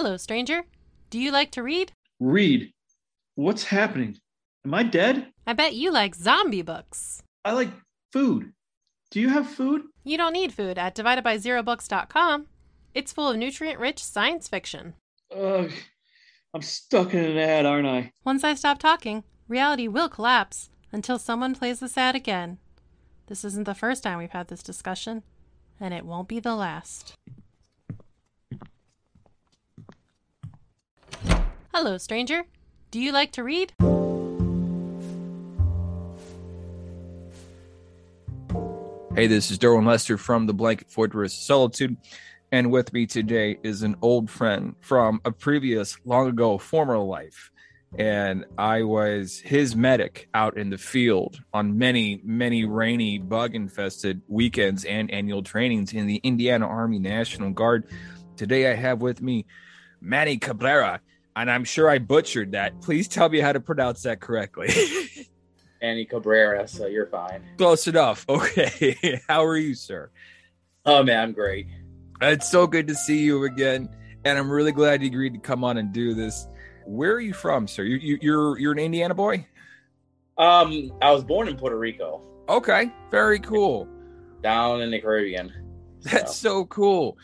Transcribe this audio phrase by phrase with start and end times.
[0.00, 0.62] Hello, stranger.
[1.10, 1.90] Do you like to read?
[2.20, 2.72] Read.
[3.34, 4.18] What's happening?
[4.64, 5.32] Am I dead?
[5.44, 7.24] I bet you like zombie books.
[7.44, 7.70] I like
[8.12, 8.52] food.
[9.10, 9.82] Do you have food?
[10.04, 12.46] You don't need food at dividedbyzerobooks.com.
[12.94, 14.94] It's full of nutrient rich science fiction.
[15.36, 15.72] Ugh.
[16.54, 18.12] I'm stuck in an ad, aren't I?
[18.24, 22.58] Once I stop talking, reality will collapse until someone plays this ad again.
[23.26, 25.24] This isn't the first time we've had this discussion,
[25.80, 27.14] and it won't be the last.
[31.80, 32.42] Hello, stranger.
[32.90, 33.72] Do you like to read?
[39.14, 41.96] Hey, this is Derwin Lester from the Blanket Fortress Solitude,
[42.50, 47.52] and with me today is an old friend from a previous, long ago, former life.
[47.96, 54.20] And I was his medic out in the field on many, many rainy, bug infested
[54.26, 57.86] weekends and annual trainings in the Indiana Army National Guard.
[58.36, 59.46] Today I have with me
[60.00, 61.00] Manny Cabrera,
[61.40, 62.80] and I'm sure I butchered that.
[62.82, 64.68] Please tell me how to pronounce that correctly.
[65.82, 67.42] Annie Cabrera, so you're fine.
[67.56, 68.24] Close enough.
[68.28, 69.20] Okay.
[69.28, 70.10] How are you, sir?
[70.84, 71.66] Oh man, I'm great.
[72.20, 73.88] It's so good to see you again,
[74.24, 76.48] and I'm really glad you agreed to come on and do this.
[76.84, 77.84] Where are you from, sir?
[77.84, 79.46] You, you, you're you're an Indiana boy.
[80.38, 83.86] Um, I was born in Puerto Rico, Okay, very cool.
[84.42, 85.52] down in the Caribbean.
[86.02, 87.18] That's So, so cool.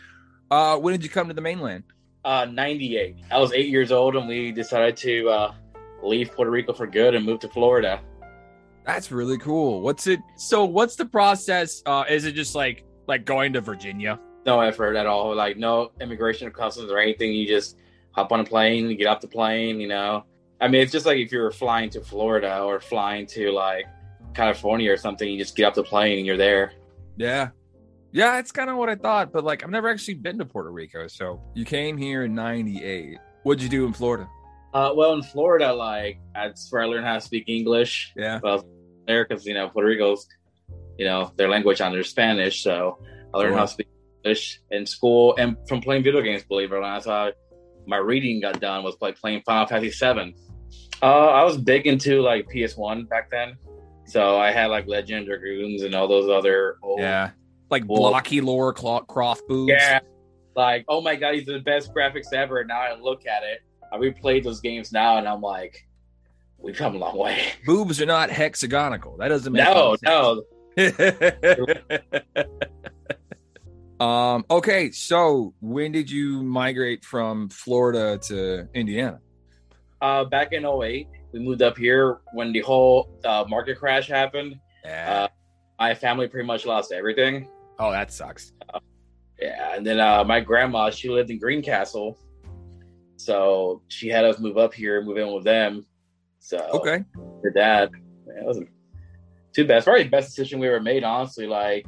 [0.51, 1.85] Uh, when did you come to the mainland?
[2.25, 3.17] Uh, 98.
[3.31, 5.55] I was eight years old, and we decided to uh,
[6.03, 8.01] leave Puerto Rico for good and move to Florida.
[8.85, 9.81] That's really cool.
[9.81, 10.21] What's it?
[10.37, 11.83] So, what's the process?
[11.87, 14.21] Uh, is it just like like going to Virginia?
[14.45, 17.33] No effort at all, like no immigration or customs or anything.
[17.33, 17.79] You just
[18.13, 19.81] hop on a plane, you get off the plane.
[19.81, 20.25] You know,
[20.61, 23.87] I mean, it's just like if you were flying to Florida or flying to like
[24.35, 25.29] California or something.
[25.29, 26.73] You just get off the plane and you're there.
[27.17, 27.51] Yeah.
[28.15, 30.71] Yeah, it's kind of what I thought, but like I've never actually been to Puerto
[30.71, 31.09] Rico.
[31.09, 33.19] So you came here in 98.
[33.43, 34.29] What'd you do in Florida?
[34.73, 38.13] Uh, well, in Florida, like that's where I learned how to speak English.
[38.17, 38.39] Yeah.
[38.41, 38.65] Well,
[39.09, 40.29] there because you know Puerto Rico's,
[40.97, 43.03] you know, their language on their Spanish, so
[43.35, 43.89] I learned how to speak
[44.25, 46.45] English in school and from playing video games.
[46.45, 47.33] Believe it or not, that's how
[47.85, 50.35] my reading got done was like playing Final Fantasy Seven.
[51.03, 53.57] Uh, I was big into like PS One back then,
[54.07, 57.31] so I had like Legend Dragoons and all those other old Yeah.
[57.75, 59.73] Like blocky Laura Clo- Croft boobs.
[59.77, 59.99] yeah,
[60.55, 62.61] like oh my god, these are the best graphics ever.
[62.61, 63.63] And now I look at it,
[63.93, 65.85] I replay those games now, and I'm like,
[66.59, 67.49] we've come a long way.
[67.67, 69.17] Boobs are not hexagonal.
[69.19, 70.45] That doesn't make No, no,
[74.05, 74.45] um.
[74.51, 74.93] Okay.
[74.93, 79.19] So when did you migrate from Florida to Indiana?
[80.01, 84.61] Uh, back in 08, we moved up here when the whole uh, market crash happened.
[84.85, 85.25] Yeah.
[85.25, 85.29] Uh,
[85.79, 87.49] my family pretty much lost everything.
[87.79, 88.53] Oh, that sucks.
[89.41, 92.19] Yeah, and then uh, my grandma, she lived in Greencastle,
[93.17, 95.85] so she had us move up here, move in with them.
[96.39, 97.05] So Okay.
[97.43, 97.91] her dad,
[98.27, 98.69] man, it wasn't
[99.53, 99.79] too bad.
[99.79, 101.47] It's probably the best decision we ever made, honestly.
[101.47, 101.87] Like,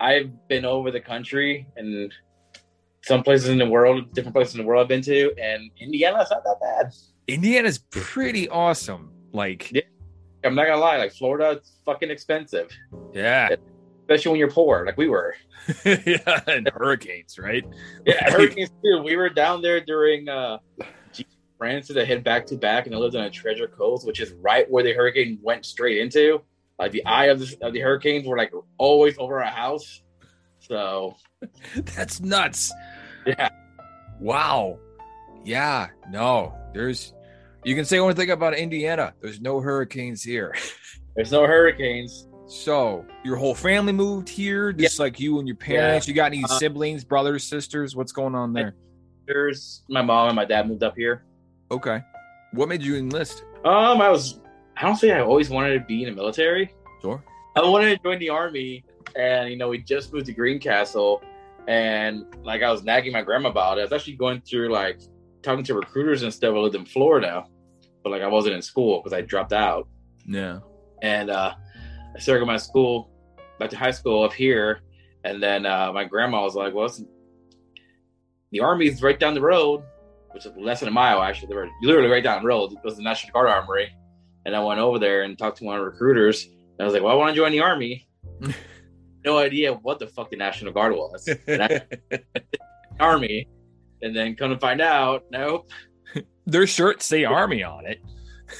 [0.00, 2.12] I've been over the country and
[3.02, 6.28] some places in the world, different places in the world I've been to, and Indiana's
[6.30, 6.92] not that bad.
[7.28, 9.10] Indiana's pretty awesome.
[9.32, 9.82] Like, Yeah.
[10.44, 12.68] I'm not gonna lie, like Florida, it's fucking expensive,
[13.12, 13.50] yeah,
[14.10, 15.34] especially when you're poor, like we were.
[15.84, 17.64] yeah, and hurricanes, right?
[18.04, 19.02] Yeah, Like- hurricanes too.
[19.04, 20.58] We were down there during uh
[21.58, 24.32] Frances that hit back to back, and I lived on a Treasure Coast, which is
[24.40, 26.40] right where the hurricane went straight into.
[26.78, 30.00] Like the eye of the, of the hurricanes were like always over our house.
[30.60, 31.16] So
[31.94, 32.72] That's nuts.
[33.26, 33.50] yeah,
[34.18, 34.78] Wow.
[35.44, 35.88] Yeah.
[36.10, 37.12] No, there's.
[37.62, 39.12] You can say one thing about Indiana.
[39.20, 40.56] There's no hurricanes here.
[41.14, 42.26] there's no hurricanes.
[42.50, 46.08] So your whole family moved here, just like you and your parents.
[46.08, 47.94] You got any Uh, siblings, brothers, sisters?
[47.94, 48.74] What's going on there?
[49.28, 51.24] There's my mom and my dad moved up here.
[51.70, 52.02] Okay.
[52.52, 53.44] What made you enlist?
[53.64, 54.40] Um, I was
[54.76, 56.74] I don't say I always wanted to be in the military.
[57.00, 57.22] Sure.
[57.54, 58.82] I wanted to join the army,
[59.14, 61.22] and you know, we just moved to Greencastle,
[61.68, 63.82] and like I was nagging my grandma about it.
[63.82, 65.00] I was actually going through like
[65.42, 66.52] talking to recruiters and stuff.
[66.52, 67.44] I lived in Florida,
[68.02, 69.86] but like I wasn't in school because I dropped out,
[70.26, 70.58] Yeah.
[71.02, 71.54] and uh,
[72.14, 73.10] I started going to school
[73.58, 74.80] back to high school up here,
[75.24, 76.92] and then uh, my grandma was like, "Well,
[78.50, 79.82] the army's right down the road."
[80.32, 81.48] Which is less than a mile, actually.
[81.48, 82.72] They were literally right down the road.
[82.72, 83.90] It was the National Guard Armory.
[84.46, 86.44] And I went over there and talked to one of the recruiters.
[86.44, 88.08] And I was like, well, I want to join the army.
[89.24, 91.28] no idea what the fuck the National Guard was.
[91.46, 91.82] And I,
[93.00, 93.48] army.
[94.02, 95.70] And then come to find out, nope.
[96.46, 98.00] Their shirts say army on it.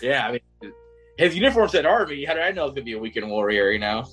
[0.02, 0.40] Yeah, I mean,
[1.20, 2.24] his uniform said army.
[2.24, 4.04] How did I know it was going to be a weekend warrior, you know?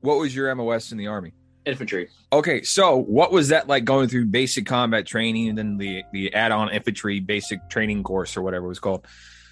[0.00, 1.32] What was your MOS in the army?
[1.64, 2.08] infantry.
[2.32, 6.32] Okay, so what was that like going through basic combat training and then the the
[6.32, 9.04] add-on infantry basic training course or whatever it was called?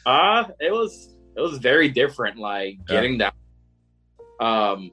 [0.07, 2.39] Uh it was it was very different.
[2.39, 2.95] Like Yeah.
[2.95, 3.33] getting down.
[4.39, 4.91] Um,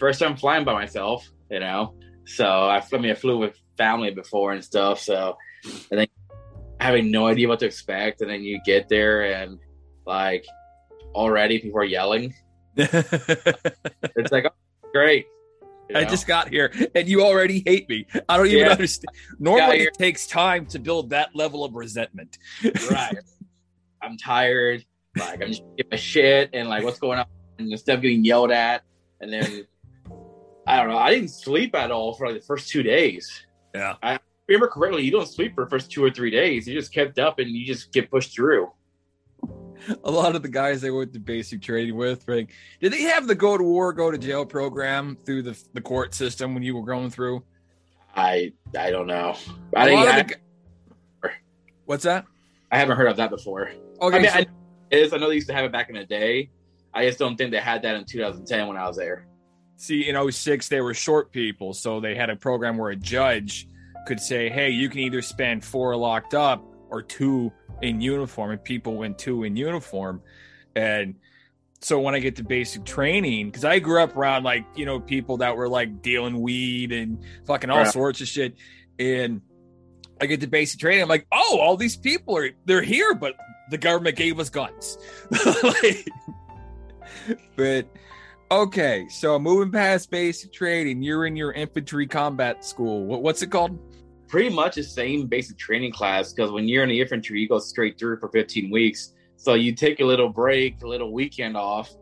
[0.00, 1.24] first time flying by myself.
[1.48, 1.94] You know,
[2.24, 5.00] so I, I mean I flew with family before and stuff.
[5.00, 5.36] So
[5.92, 6.06] and then
[6.80, 9.60] having no idea what to expect, and then you get there and
[10.06, 10.46] like
[11.14, 12.34] already people are yelling.
[12.76, 14.50] It's like oh,
[14.92, 15.26] great.
[15.90, 18.06] you I just got here and you already hate me.
[18.28, 18.72] I don't even Yeah.
[18.72, 19.14] understand.
[19.38, 22.38] Normally it takes time to build that level of resentment.
[22.90, 23.16] right.
[24.02, 24.84] I'm tired.
[25.16, 27.26] Like I'm just giving a shit and like what's going on
[27.58, 28.82] and instead of getting yelled at
[29.20, 29.66] and then
[30.66, 30.98] I don't know.
[30.98, 33.46] I didn't sleep at all for like the first two days.
[33.74, 33.94] Yeah.
[34.02, 34.18] I
[34.48, 36.66] remember correctly, you don't sleep for the first two or three days.
[36.66, 38.70] You just kept up and you just get pushed through.
[40.04, 43.26] A lot of the guys they went to basic training with, like, did they have
[43.26, 46.76] the go to war, go to jail program through the the court system when you
[46.76, 47.42] were going through?
[48.14, 49.36] I I don't know.
[49.74, 50.36] I think lot I, the
[51.84, 52.26] What's that?
[52.70, 53.70] I haven't heard of that before.
[54.00, 54.46] Okay, I mean, so- I
[54.90, 55.12] is.
[55.12, 56.50] I know they used to have it back in the day.
[56.92, 59.26] I just don't think they had that in 2010 when I was there.
[59.76, 61.74] See, in 06, they were short people.
[61.74, 63.68] So they had a program where a judge
[64.06, 67.52] could say, hey, you can either spend four locked up or two
[67.82, 68.50] in uniform.
[68.50, 70.22] And people went two in uniform.
[70.74, 71.16] And
[71.80, 75.00] so when I get to basic training, because I grew up around like, you know,
[75.00, 77.92] people that were like dealing weed and fucking all Right.
[77.92, 78.54] sorts of shit.
[78.98, 79.42] And
[80.20, 81.02] I get to basic training.
[81.02, 83.34] I'm like, oh, all these people are, they're here, but
[83.70, 84.98] the government gave us guns.
[85.62, 86.08] Like,
[87.56, 87.88] but
[88.48, 93.04] Okay, so moving past basic training, you're in your infantry combat school.
[93.04, 93.76] What, what's it called?
[94.28, 97.58] Pretty much the same basic training class because when you're in the infantry, you go
[97.58, 99.12] straight through for 15 weeks.
[99.36, 101.94] So you take a little break, a little weekend off,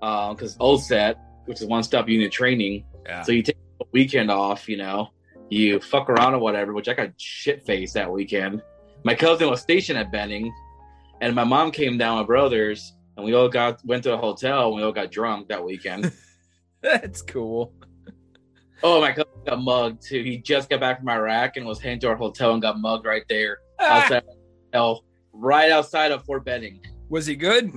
[0.00, 2.84] uh, because OSUT, which is one stop unit training.
[3.06, 3.22] Yeah.
[3.22, 5.08] So you take a weekend off, you know,
[5.48, 8.62] you fuck around or whatever, which I got shit faced that weekend.
[9.04, 10.52] My cousin was stationed at Benning,
[11.20, 14.68] and my mom came down with brothers, and we all got went to a hotel.
[14.68, 16.12] And we all got drunk that weekend.
[16.82, 17.72] That's cool.
[18.82, 20.22] Oh, my cousin got mugged too.
[20.22, 23.06] He just got back from Iraq and was heading to our hotel and got mugged
[23.06, 23.58] right there.
[23.78, 24.22] Ah, outside
[24.72, 26.80] hell, right outside of Fort Benning.
[27.08, 27.72] was he good?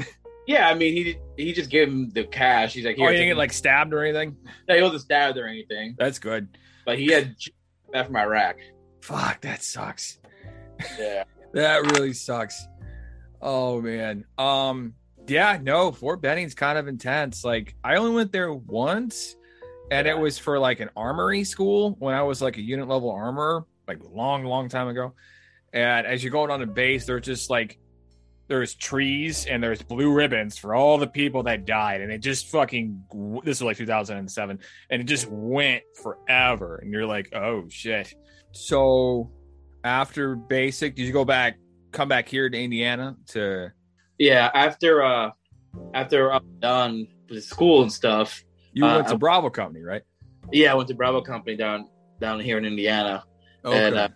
[0.48, 2.74] Yeah, I mean he he just gave him the cash.
[2.74, 4.36] He's like, Oh, he take didn't get like stabbed or anything?
[4.69, 6.48] Yeah, he wasn't stabbed or anything, That's good.
[6.86, 7.36] but he had
[7.92, 8.57] back from Iraq.
[9.02, 10.19] Fuck, that sucks.
[11.00, 11.24] Yeah,
[11.54, 12.68] That really sucks.
[13.42, 14.25] Oh man.
[14.38, 14.94] Um
[15.28, 17.44] yeah, no, Fort Benning's kind of intense.
[17.44, 19.36] Like I only went there once
[19.91, 23.11] and it was for like an armory school when I was like a unit level
[23.11, 25.13] armorer, like long, long time ago.
[25.73, 27.77] And as you're going on the base, there's just like
[28.47, 32.01] there's trees and there's blue ribbons for all the people that died.
[32.01, 33.03] And it just fucking
[33.43, 34.59] this was like 2007
[34.89, 36.77] and it just went forever.
[36.77, 38.13] And you're like, oh shit.
[38.51, 39.31] So
[39.83, 41.57] after basic, did you go back
[41.91, 43.71] come back here to Indiana to
[44.17, 44.51] yeah.
[44.53, 45.31] After uh,
[45.93, 48.43] after I'm done with school and stuff,
[48.75, 50.04] you Uh, went to Bravo Company, right?
[50.51, 51.89] yeah, I went to Bravo Company down
[52.19, 53.24] down here in Indiana,
[53.66, 53.88] Okay.
[53.88, 54.10] and uh,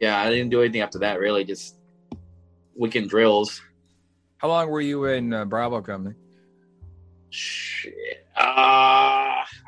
[0.00, 1.18] yeah, I didn't do anything after that.
[1.18, 1.76] Really, just
[2.76, 3.62] weekend drills.
[4.36, 6.14] How long were you in uh, Bravo Company?
[7.30, 8.26] Shit.
[8.36, 8.40] Uh,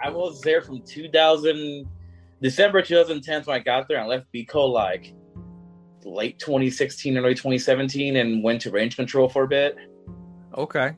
[0.05, 1.87] I was there from 2000,
[2.43, 4.01] December 2010 when I got there.
[4.01, 5.15] I left BCO like
[6.05, 9.77] late 2016, early 2017, and went to range control for a bit.
[10.57, 10.93] Okay.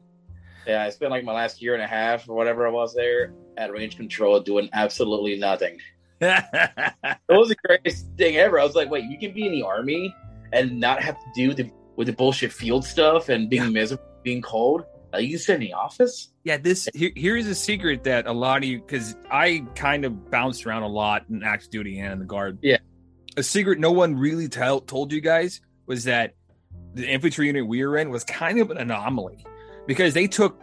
[0.69, 3.33] Yeah, I spent like my last year and a half or whatever I was there
[3.57, 5.79] at range control doing absolutely nothing.
[6.21, 8.59] It was the greatest thing ever.
[8.59, 10.13] I was like, wait, you can be in the army
[10.53, 14.43] and not have to do the with the bullshit field stuff and being miserable, being
[14.43, 14.85] cold.
[15.13, 16.33] Like, you sit in the office.
[16.45, 20.31] yeah, this here, here's a secret that a lot of you because I kind of
[20.31, 22.59] bounced around a lot in active duty and in the guard.
[22.63, 22.79] Yeah.
[23.37, 26.35] A secret no one really tell, told you guys was that
[26.95, 29.45] the infantry unit we were in was kind of an anomaly
[29.89, 30.61] because they took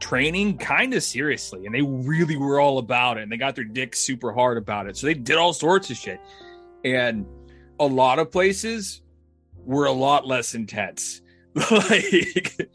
[0.00, 3.64] training kind of seriously and they really were all about it and they got their
[3.64, 4.96] dicks super hard about it.
[4.96, 6.20] So they did all sorts of shit.
[6.84, 7.26] And
[7.80, 9.02] a lot of places
[9.56, 11.20] were a lot less intense.
[11.70, 12.70] like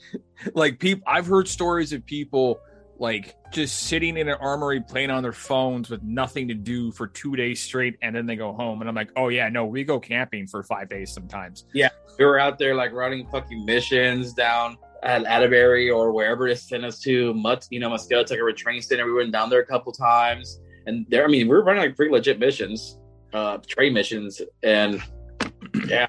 [0.54, 2.60] like people I've heard stories of people
[2.98, 7.08] like just sitting in an armory playing on their phones with nothing to do for
[7.08, 9.84] two days straight and then they go home and I'm like, oh yeah, no, we
[9.86, 11.66] go camping for five days sometimes.
[11.74, 16.56] Yeah we were out there like running fucking missions down at Atterbury or wherever they
[16.56, 17.34] sent us to.
[17.34, 19.06] Mut, you know, Muscatatuck took a training center.
[19.06, 21.96] We went down there a couple times, and there, I mean, we were running like
[21.96, 22.98] pretty legit missions,
[23.34, 25.02] uh, trade missions, and
[25.88, 26.08] yeah,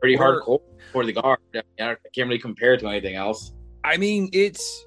[0.00, 0.60] pretty Where- hardcore
[0.92, 1.38] for the guard.
[1.54, 3.52] I, mean, I can't really compare it to anything else.
[3.84, 4.86] I mean, it's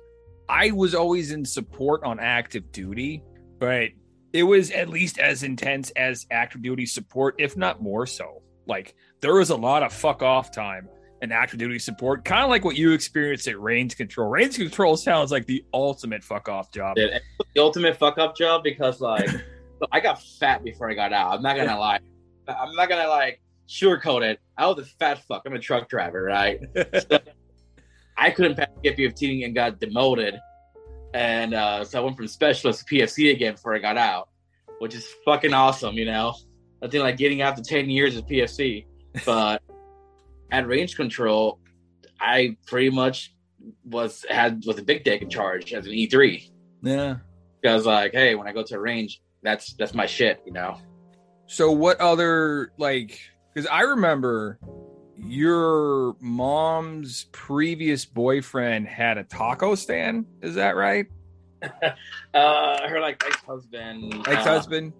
[0.49, 3.23] I was always in support on active duty,
[3.59, 3.89] but
[4.33, 8.41] it was at least as intense as active duty support, if not more so.
[8.67, 10.89] Like there was a lot of fuck off time
[11.23, 14.29] and active duty support, kind of like what you experienced at range control.
[14.29, 16.97] Range control sounds like the ultimate fuck off job.
[16.97, 17.19] Dude,
[17.55, 19.29] the ultimate fuck up job because like
[19.91, 21.33] I got fat before I got out.
[21.33, 21.99] I'm not gonna lie.
[22.47, 24.39] I'm not gonna like sugarcoat it.
[24.57, 25.43] I was a fat fuck.
[25.45, 26.59] I'm a truck driver, right?
[27.09, 27.19] So,
[28.15, 30.37] I couldn't pass P15 and got demoted,
[31.15, 34.29] and uh, so I went from specialist to PFC again before I got out,
[34.77, 35.95] which is fucking awesome.
[35.95, 36.35] You know,
[36.83, 38.85] I think like getting out to 10 years of PFC,
[39.25, 39.63] but
[40.53, 41.59] at range control,
[42.21, 43.33] I pretty much
[43.83, 46.49] was had was a big dick in charge as an E3
[46.81, 47.15] Yeah.
[47.61, 50.41] because like, hey, when I go to range, that's that's my shit.
[50.45, 50.77] You know.
[51.47, 53.19] So what other like
[53.53, 54.59] because I remember
[55.17, 60.25] your mom's previous boyfriend had a taco stand.
[60.41, 61.07] Is that right?
[62.33, 64.93] uh her like ex husband, Ex husband?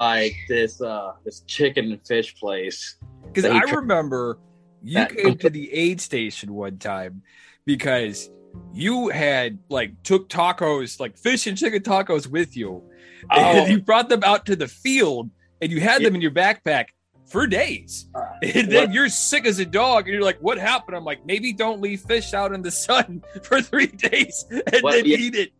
[0.00, 2.96] like this uh this chicken and fish place.
[3.26, 4.38] Because I remember
[4.84, 7.22] you came to the aid station one time
[7.64, 8.30] because
[8.72, 12.82] you had like took tacos, like fish and chicken tacos with you.
[13.30, 13.36] Oh.
[13.40, 16.08] And you brought them out to the field and you had Yeah.
[16.08, 16.86] them in your backpack
[17.26, 18.06] for days.
[18.14, 21.04] Uh, And then what- you're sick as a dog, and you're like, "What happened?" I'm
[21.04, 25.06] like, "Maybe don't leave fish out in the sun for three days and What- then
[25.06, 25.16] yeah.
[25.16, 25.52] eat it."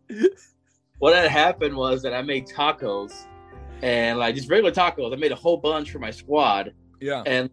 [0.99, 3.11] what had happened was that I made tacos
[3.81, 5.11] and like just regular tacos.
[5.11, 7.49] I made a whole bunch for my squad Yeah, and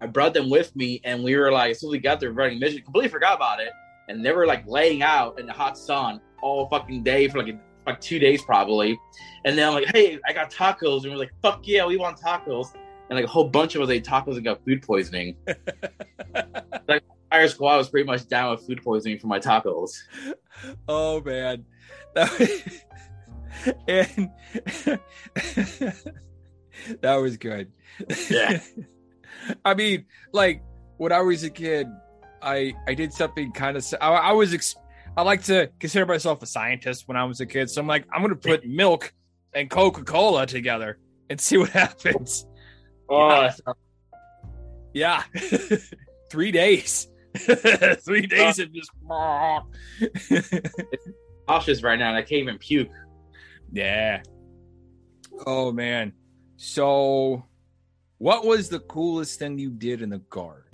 [0.00, 2.32] I brought them with me and we were like as soon as we got there
[2.32, 3.70] running mission, completely forgot about it.
[4.08, 7.54] And they were like laying out in the hot sun all fucking day for like
[7.54, 8.98] a, like two days probably.
[9.44, 12.20] And then I'm like, hey, I got tacos, and we're like, fuck yeah, we want
[12.20, 12.68] tacos.
[13.08, 15.36] And like a whole bunch of us ate tacos and got food poisoning.
[16.88, 19.92] like our squad was pretty much down with food poisoning from my tacos.
[20.88, 21.64] Oh man,
[22.14, 22.82] that
[23.88, 24.30] and
[27.00, 27.72] that was good.
[28.30, 28.60] Yeah.
[29.64, 30.62] I mean, like
[30.98, 31.86] when I was a kid,
[32.42, 33.86] I I did something kind of.
[34.00, 34.54] I, I was.
[34.54, 34.76] Ex-
[35.16, 38.04] I like to consider myself a scientist when I was a kid, so I'm like,
[38.12, 39.12] I'm gonna put milk
[39.54, 40.98] and Coca Cola together
[41.30, 42.46] and see what happens.
[43.08, 43.48] Oh,
[44.92, 45.22] Yeah,
[46.30, 47.08] three days.
[47.36, 48.90] three days of just.
[51.48, 52.88] nauseous right now and I can't even puke.
[53.72, 54.22] Yeah.
[55.46, 56.12] Oh man.
[56.56, 57.44] So
[58.18, 60.64] what was the coolest thing you did in the guard?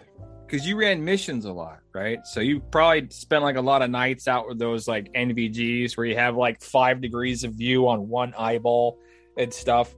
[0.46, 2.24] Because you ran missions a lot, right?
[2.26, 6.06] So you probably spent like a lot of nights out with those like NVGs where
[6.06, 8.98] you have like five degrees of view on one eyeball
[9.38, 9.94] and stuff.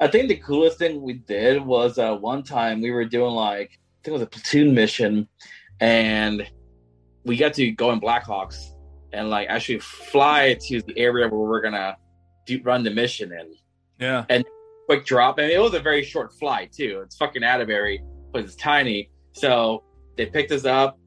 [0.00, 3.70] I think the coolest thing we did was uh, one time we were doing like
[3.70, 5.28] I think it was a platoon mission,
[5.78, 6.50] and
[7.24, 8.72] we got to go in Blackhawks
[9.12, 11.96] and like actually fly to the area where we're gonna
[12.46, 13.54] do, run the mission in.
[14.00, 14.24] Yeah.
[14.86, 17.02] Quick drop, and it was a very short flight too.
[17.04, 19.10] It's fucking Atterbury, but it's tiny.
[19.32, 19.84] So
[20.16, 20.98] they picked us up.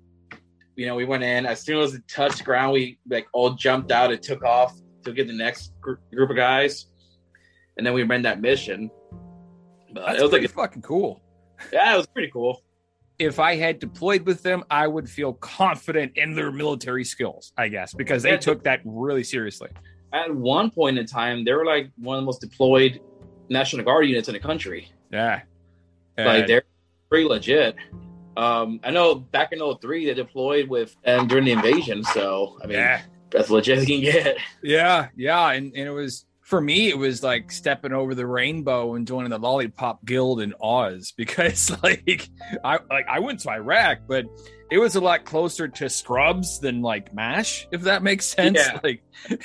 [0.76, 2.74] You know, we went in as soon as it touched ground.
[2.74, 6.36] We like all jumped out and took off to get the next gr- group of
[6.36, 6.88] guys,
[7.78, 8.90] and then we ran that mission.
[9.94, 11.22] But That's it was like fucking cool.
[11.72, 12.62] yeah, it was pretty cool.
[13.18, 17.70] If I had deployed with them, I would feel confident in their military skills, I
[17.70, 19.70] guess, because they took that really seriously.
[20.12, 23.00] At one point in time, they were like one of the most deployed
[23.50, 24.92] National Guard units in the country.
[25.12, 25.42] Yeah.
[26.18, 26.64] like they're
[27.10, 27.76] pretty legit.
[28.38, 32.68] Um, I know back in 03 they deployed with and during the invasion, so I
[32.68, 33.02] mean yeah.
[33.30, 34.38] that's legit as you can get.
[34.62, 36.90] Yeah, yeah, and, and it was for me.
[36.90, 41.72] It was like stepping over the rainbow and joining the Lollipop Guild in Oz because,
[41.84, 42.30] like,
[42.64, 44.26] I like I went to Iraq, but
[44.72, 48.58] it was a lot closer to Scrubs than like Mash, if that makes sense.
[48.58, 48.80] Yeah.
[48.84, 49.04] Like,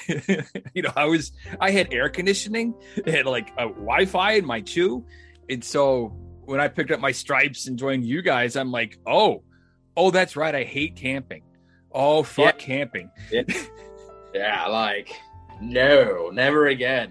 [0.75, 2.75] you know, I was I had air conditioning,
[3.07, 5.05] I had like a Wi-Fi in my CHU,
[5.49, 6.09] and so
[6.45, 9.45] when I picked up my stripes and joined you guys, I'm like, oh,
[9.97, 11.43] oh, that's right, I hate camping.
[11.93, 13.11] Oh, fuck camping.
[14.35, 15.11] Yeah, like
[15.61, 17.11] no, never again.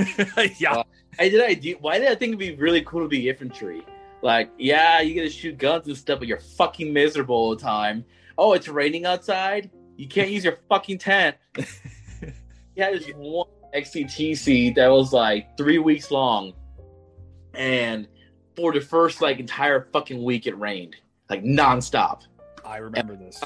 [0.58, 0.74] yeah.
[0.74, 0.82] Uh,
[1.18, 3.84] I did I do why did I think it'd be really cool to be infantry?
[4.22, 7.62] Like, yeah, you get to shoot guns and stuff, but you're fucking miserable all the
[7.62, 8.04] time.
[8.36, 9.70] Oh, it's raining outside.
[9.96, 11.36] You can't use your fucking tent.
[12.76, 16.52] yeah, this one XCTC that was like three weeks long,
[17.54, 18.08] and
[18.56, 20.96] for the first like entire fucking week, it rained
[21.28, 22.22] like nonstop.
[22.64, 23.42] I remember this.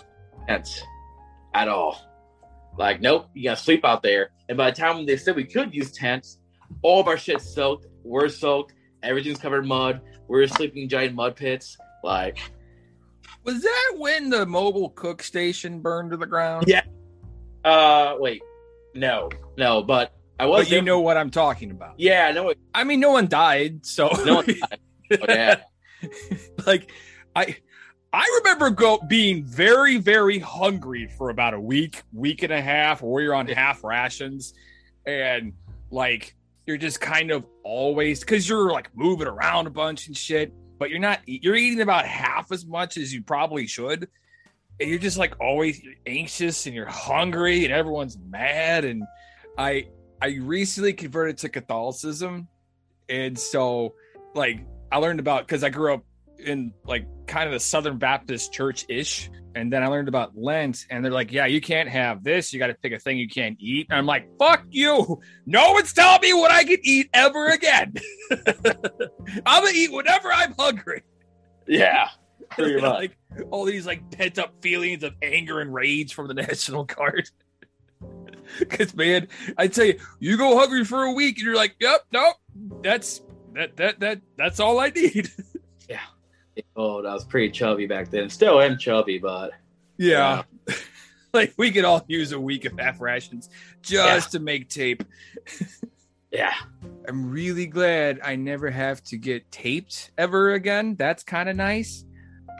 [0.49, 0.83] Tents
[1.55, 2.01] at all.
[2.77, 4.31] Like, nope, you gotta sleep out there.
[4.49, 6.39] And by the time they said we could use tents,
[6.83, 7.87] all of our shit's soaked.
[8.03, 8.75] We're soaked.
[9.03, 10.01] Everything's covered in mud.
[10.29, 11.77] We're sleeping in giant mud pits.
[12.03, 12.39] Like,
[13.45, 16.65] Was that when the mobile cook station burned to the ground?
[16.67, 16.83] Yeah.
[17.65, 18.43] uh, wait,
[18.95, 19.83] no, no.
[19.83, 21.95] But I was But you there- know what I'm talking about.
[21.99, 22.49] Yeah, I know.
[22.51, 24.79] It, I mean, no one died, so no one died.
[25.13, 25.61] Oh, yeah.
[26.67, 26.91] like
[27.37, 27.57] I
[28.15, 33.03] I remember go being very very hungry for about a week, week and a half,
[33.03, 34.55] where you're on half rations,
[35.05, 35.53] and
[35.91, 40.53] like you're just kind of always because you're like moving around a bunch and shit,
[40.79, 44.09] but you're not you're eating about half as much as you probably should.
[44.79, 48.85] And you're just like always anxious and you're hungry and everyone's mad.
[48.85, 49.03] And
[49.59, 49.89] I
[50.23, 52.47] I recently converted to Catholicism.
[53.09, 53.95] And so
[54.37, 54.61] like
[54.93, 56.05] I learned about because I grew up
[56.45, 59.31] in like kind of the Southern Baptist church ish.
[59.57, 62.53] And then I learned about Lent, and they're like, Yeah, you can't have this.
[62.53, 63.87] You got to pick a thing you can't eat.
[63.89, 65.21] And I'm like, Fuck you.
[65.47, 67.95] No one's telling me what I can eat ever again.
[69.47, 71.03] I'm going to eat whenever I'm hungry.
[71.67, 72.09] Yeah.
[72.51, 72.83] Pretty much.
[72.83, 73.17] like
[73.51, 77.29] all these like pent up feelings of anger and rage from the National Guard.
[78.59, 82.05] Because, man, I tell you, you go hungry for a week and you're like, Yep,
[82.13, 82.37] nope,
[82.83, 83.23] that's
[83.55, 85.31] that, that, that, that's all I need.
[86.77, 88.29] Oh, I was pretty chubby back then.
[88.31, 89.53] Still am chubby, but
[89.97, 90.43] Yeah.
[91.33, 93.49] like we could all use a week of half rations
[93.83, 95.05] just to make tape.
[96.31, 96.55] yeah.
[97.07, 100.95] I'm really glad I never have to get taped ever again.
[100.97, 102.05] That's kind of nice.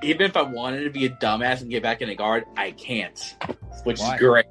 [0.03, 2.73] Even if I wanted to be a dumbass and get back in the guard, I
[2.73, 3.37] can't,
[3.85, 4.15] which Why?
[4.15, 4.47] is great.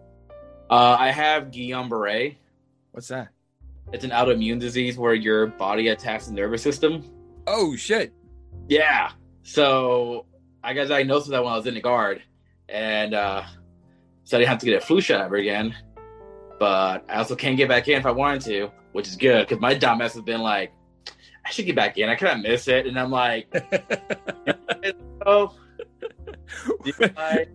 [0.69, 2.37] Uh, I have Guillain-Barré.
[2.91, 3.29] What's that?
[3.91, 7.03] It's an autoimmune disease where your body attacks the nervous system.
[7.45, 8.13] Oh shit.
[8.67, 9.11] Yeah.
[9.43, 10.25] So
[10.63, 12.21] I got diagnosed with that when I was in the guard,
[12.69, 13.43] and uh,
[14.23, 15.75] so I didn't have to get a flu shot ever again.
[16.59, 19.61] But I also can't get back in if I wanted to, which is good because
[19.61, 20.71] my dumbass has been like,
[21.45, 22.07] I should get back in.
[22.09, 23.47] I kind of miss it, and I'm like,
[25.25, 25.53] oh,
[27.17, 27.45] I-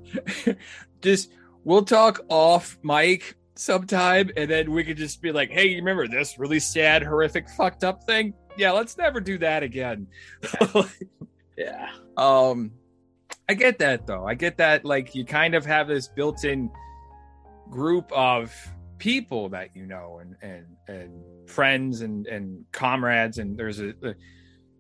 [1.01, 1.31] just
[1.65, 6.07] we'll talk off mic sometime and then we could just be like, hey, you remember
[6.07, 8.33] this really sad, horrific, fucked up thing?
[8.57, 10.07] Yeah, let's never do that again.
[10.61, 10.83] yeah,
[12.17, 12.73] Um,
[13.49, 14.27] I get that though.
[14.27, 14.85] I get that.
[14.85, 16.71] Like you kind of have this built-in
[17.71, 18.55] group of
[18.99, 23.39] people that you know, and and and friends and and comrades.
[23.39, 24.15] And there's a, a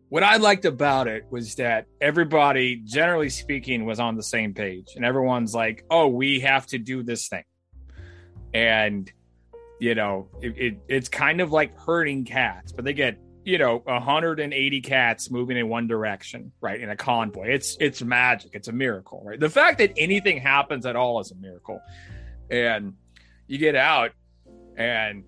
[0.09, 4.93] what I liked about it was that everybody, generally speaking, was on the same page,
[4.97, 7.45] and everyone's like, "Oh, we have to do this thing,"
[8.55, 9.11] and
[9.81, 13.78] you know, it, it it's kind of like herding cats, but they get you know
[13.87, 18.72] 180 cats moving in one direction right in a convoy it's it's magic it's a
[18.72, 21.80] miracle right the fact that anything happens at all is a miracle
[22.50, 22.92] and
[23.46, 24.11] you get out
[24.76, 25.24] and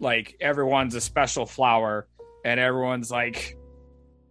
[0.00, 2.08] like everyone's a special flower
[2.44, 3.56] and everyone's like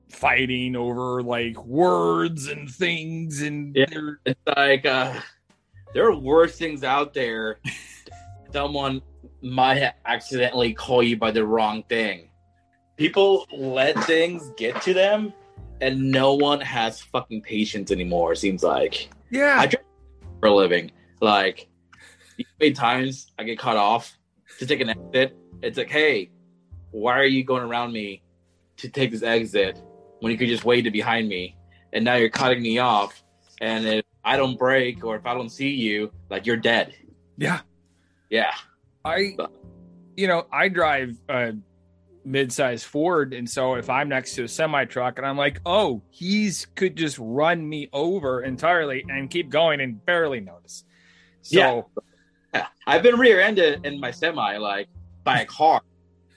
[0.10, 3.86] fighting over like words and things and Yeah.
[4.26, 5.14] it's like uh,
[5.94, 7.60] there are worse things out there.
[8.54, 9.02] Someone
[9.42, 12.29] might accidentally call you by the wrong thing.
[13.00, 15.32] People let things get to them,
[15.80, 18.34] and no one has fucking patience anymore.
[18.34, 19.86] It seems like yeah I drive
[20.42, 20.92] for a living.
[21.22, 21.70] Like,
[22.60, 24.18] many times I get cut off
[24.60, 25.36] to take an exit?
[25.62, 26.30] It's like, hey,
[26.92, 28.22] why are you going around me
[28.78, 29.82] to take this exit
[30.20, 31.56] when you could just wait it behind me?
[31.94, 33.24] And now you're cutting me off.
[33.62, 36.96] And if I don't break or if I don't see you, like you're dead.
[37.38, 37.62] yeah
[38.30, 38.54] Yeah.
[39.06, 39.38] I,
[40.18, 41.54] you know, I drive a
[42.30, 46.02] mid-sized Ford, and so if I'm next to a semi truck and I'm like, oh,
[46.10, 50.84] he's could just run me over entirely and keep going and barely notice.
[51.42, 51.90] So
[52.54, 52.68] Yeah.
[52.88, 54.88] I've been rear-ended in my semi, like
[55.24, 55.82] by a car.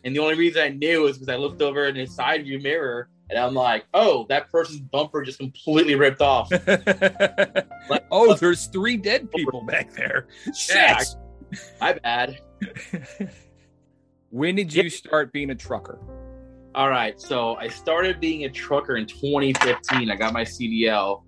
[0.04, 2.58] And the only reason I knew is because I looked over in his side view
[2.60, 6.50] mirror and I'm like, oh, that person's bumper just completely ripped off.
[7.88, 10.26] like, oh, there's three dead people back there.
[10.54, 10.76] Shit.
[10.76, 11.02] Yeah,
[11.80, 12.40] My bad.
[14.32, 15.98] when did you start being a trucker?
[16.74, 20.10] All right, so I started being a trucker in 2015.
[20.10, 21.22] I got my CDL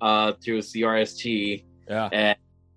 [0.00, 2.08] uh, through CRST Yeah.
[2.12, 2.36] and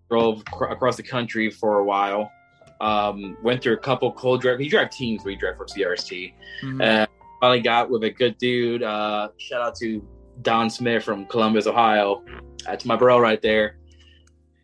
[0.09, 2.31] drove cr- across the country for a while.
[2.79, 4.61] Um, went through a couple cold drive.
[4.61, 6.33] You drive teams you drive for CRST.
[6.63, 6.81] Mhm.
[7.03, 7.07] Uh,
[7.39, 8.83] finally got with a good dude.
[8.83, 10.07] Uh, shout out to
[10.43, 12.23] Don Smith from Columbus, Ohio.
[12.65, 13.77] That's my bro right there.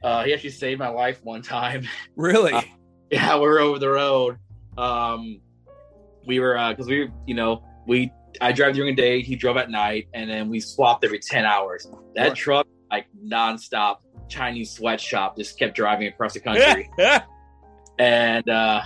[0.04, 1.88] Uh, he actually saved my life one time.
[2.16, 2.54] really?
[3.12, 4.38] yeah, we were over the road.
[4.78, 5.42] Um,
[6.26, 8.12] we were because we, you know, we
[8.42, 11.46] I drive during the day, he drove at night, and then we swapped every ten
[11.46, 11.88] hours.
[12.16, 12.36] That Right.
[12.36, 13.98] truck, like nonstop
[14.30, 16.90] Chinese sweatshop, just kept driving across the country,
[18.00, 18.82] and uh,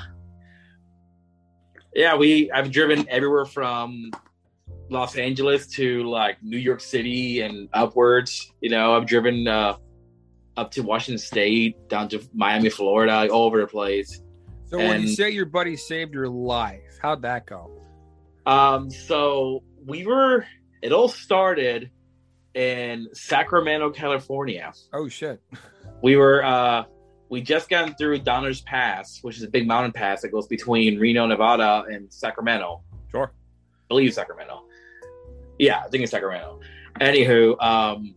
[1.96, 4.12] yeah, we I've driven everywhere from
[4.90, 8.52] Los Angeles to like New York City and upwards.
[8.62, 9.76] You know, I've driven uh,
[10.56, 14.21] up to Washington State, down to Miami, Florida, like, all over the place.
[14.72, 17.70] So when you say your buddy saved your life, how'd that go?
[18.46, 20.46] Um, so we were.
[20.82, 21.92] It all started
[22.56, 24.72] in Sacramento, California.
[24.94, 25.42] Oh shit.
[26.02, 26.44] We were.
[26.44, 26.86] uh
[27.30, 31.00] We just gotten through Donner's Pass, which is a big mountain pass that goes between
[31.00, 32.82] Reno, Nevada, and Sacramento.
[33.12, 33.32] Sure.
[33.34, 34.64] I believe Sacramento.
[35.60, 36.62] Yeah, I think it's Sacramento.
[37.00, 38.16] Anywho, um,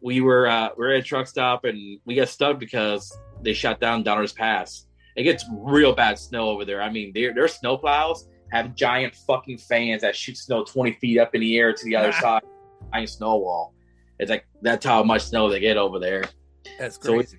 [0.00, 3.52] we were uh, we were at a truck stop and we got stuck because they
[3.54, 4.86] shut down Donner's Pass.
[5.16, 6.82] It gets real bad snow over there.
[6.82, 11.18] I mean, their their snow plows have giant fucking fans that shoot snow twenty feet
[11.18, 12.42] up in the air to the other side,
[12.92, 13.74] giant snow wall.
[14.18, 16.24] It's like that's how much snow they get over there
[16.78, 17.38] That's So we- crazy.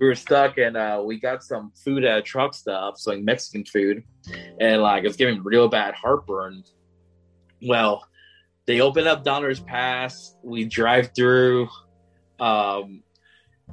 [0.00, 3.22] we were stuck and uh, we got some food at a truck stop, so like
[3.22, 4.02] Mexican food,
[4.60, 6.62] and like it was giving real bad heartburn.
[7.66, 8.06] Well,
[8.66, 10.34] they open up Donner's Pass.
[10.42, 11.68] We drive through,
[12.40, 13.02] um,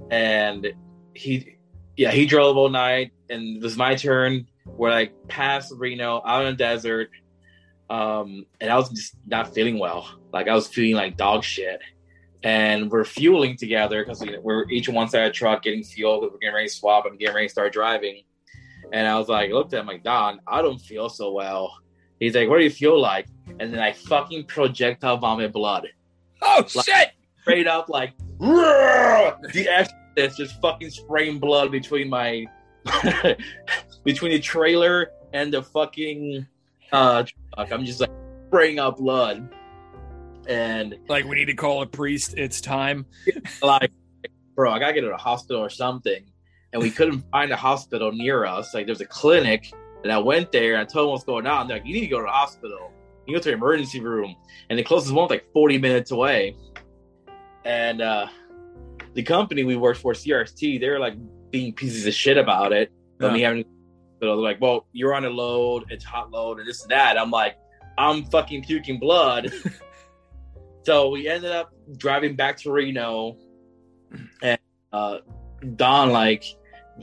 [0.10, 0.74] and
[1.14, 1.58] he,
[1.98, 4.48] yeah, he drove all night, and it was my turn.
[4.65, 7.10] We're like past Reno, out in the desert,
[7.89, 10.08] um, and I was just not feeling well.
[10.32, 11.80] Like I was feeling like dog shit
[12.44, 16.20] and we're fueling together because we're each on one side of the truck getting fuel
[16.20, 18.24] because we're getting ready to swap I'm getting ready to start driving.
[18.94, 21.78] And I was like, I looked at him like, Don, I don't feel so well.
[22.20, 23.28] He's like, What do you feel like?
[23.60, 25.88] And then I fucking projectile vomit blood.
[26.41, 27.10] Oh Like- shit!
[27.41, 32.46] Straight up, like, the exorcist just fucking spraying blood between my,
[34.04, 36.46] between the trailer and the fucking
[36.91, 37.72] uh truck.
[37.72, 38.12] I'm just like
[38.48, 39.48] spraying out blood.
[40.48, 42.34] And Like we need to call a priest.
[42.38, 43.06] It's time.
[43.62, 43.91] like,
[44.56, 46.24] bro, I gotta get to a hospital or something.
[46.74, 48.74] And we couldn't find a hospital near us.
[48.74, 49.72] Like, there's a clinic,
[50.04, 51.67] and I went there and I told them what's going on.
[51.67, 52.91] They're like, you need to go to the hospital.
[53.28, 54.36] You go to the emergency room.
[54.70, 56.56] And the closest one was like 40 minutes away.
[57.65, 58.28] And uh,
[59.13, 61.15] the company we worked for, CRST, they're like
[61.52, 62.92] being pieces of shit about it.
[63.18, 63.64] But me having,
[64.20, 67.20] but they're like, well, you're on a load, it's hot load, and this and that.
[67.20, 67.56] I'm like,
[67.98, 69.52] I'm fucking puking blood.
[70.84, 73.38] so we ended up driving back to Reno,
[74.42, 74.60] and
[74.92, 75.20] uh,
[75.76, 76.46] Don like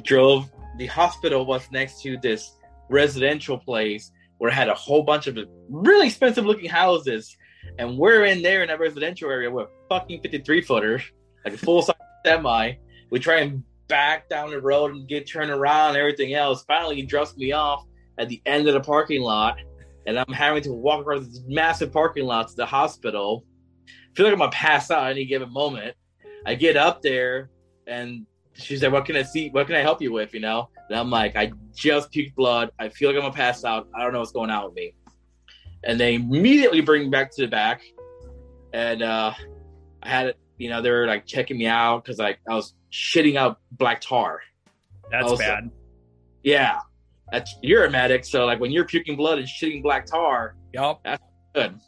[0.02, 0.50] drove.
[0.78, 2.56] The hospital was next to this
[2.88, 7.36] residential place where it had a whole bunch of really expensive looking houses,
[7.78, 11.02] and we're in there in that residential area with a fucking 53 footer,
[11.44, 12.74] like a full size semi.
[13.10, 16.64] We try and back down the road and get turned around and everything else.
[16.64, 17.84] Finally, he drops me off
[18.18, 19.56] at the end of the parking lot,
[20.06, 23.44] and I'm having to walk across this massive parking lot to the hospital.
[23.86, 25.96] I feel like I'm gonna pass out any given moment.
[26.46, 27.50] I get up there,
[27.86, 29.50] and she's like, "What can I see?
[29.50, 32.70] What can I help you with?" You know, and I'm like, "I just puked blood.
[32.78, 33.88] I feel like I'm gonna pass out.
[33.94, 34.94] I don't know what's going on with me."
[35.84, 37.82] And they immediately bring me back to the back,
[38.72, 39.32] and uh,
[40.02, 43.36] I had, you know, they were like checking me out because like I was shitting
[43.36, 44.40] out black tar.
[45.10, 45.70] That's Also- uh, bad.
[46.44, 46.78] Yeah,
[47.32, 51.04] that's you're a medic, so like when you're puking blood and shitting black tar, Yup.
[51.54, 51.78] good.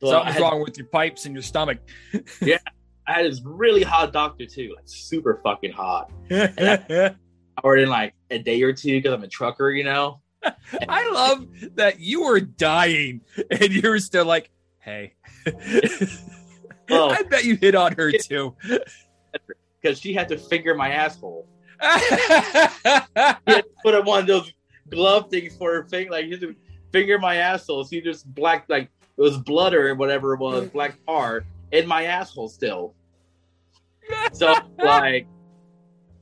[0.00, 1.78] So I Something's had, wrong with your pipes and your stomach.
[2.40, 2.58] Yeah,
[3.06, 6.12] I had this really hot doctor too, like super fucking hot.
[6.30, 7.14] I
[7.64, 10.20] Or in like a day or two because I'm a trucker, you know.
[10.88, 15.14] I love that you were dying and you were still like, hey.
[16.90, 17.10] Oh.
[17.10, 18.54] I bet you hit on her too.
[19.80, 21.46] Because she had to finger my asshole.
[21.80, 23.06] She had
[23.46, 24.52] to put on one of those
[24.90, 26.56] glove things for her finger, like she had to
[26.90, 27.84] finger my asshole.
[27.84, 32.04] See, just black, like it was blood or whatever it was, black tar in my
[32.04, 32.94] asshole still.
[34.32, 35.28] So like,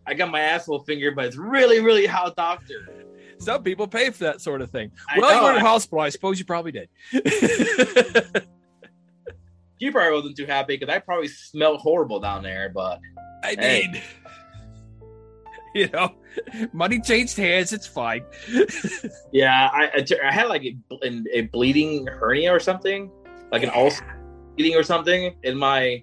[0.07, 2.89] I got my asshole fingered, but it's really, really hot doctor.
[3.39, 4.91] Some people pay for that sort of thing.
[5.09, 6.01] I well, you were in I- hospital.
[6.01, 6.89] I suppose you probably did.
[9.81, 12.71] She probably wasn't too happy because I probably smelled horrible down there.
[12.75, 13.01] But
[13.45, 13.89] I Hey.
[13.93, 14.03] mean,
[15.75, 16.13] you know,
[16.73, 17.73] money changed hands.
[17.73, 18.25] It's fine.
[19.33, 20.77] yeah, I I, I had like a,
[21.33, 23.11] a bleeding hernia or something,
[23.53, 24.05] like an ulcer
[24.57, 26.03] bleeding or something in my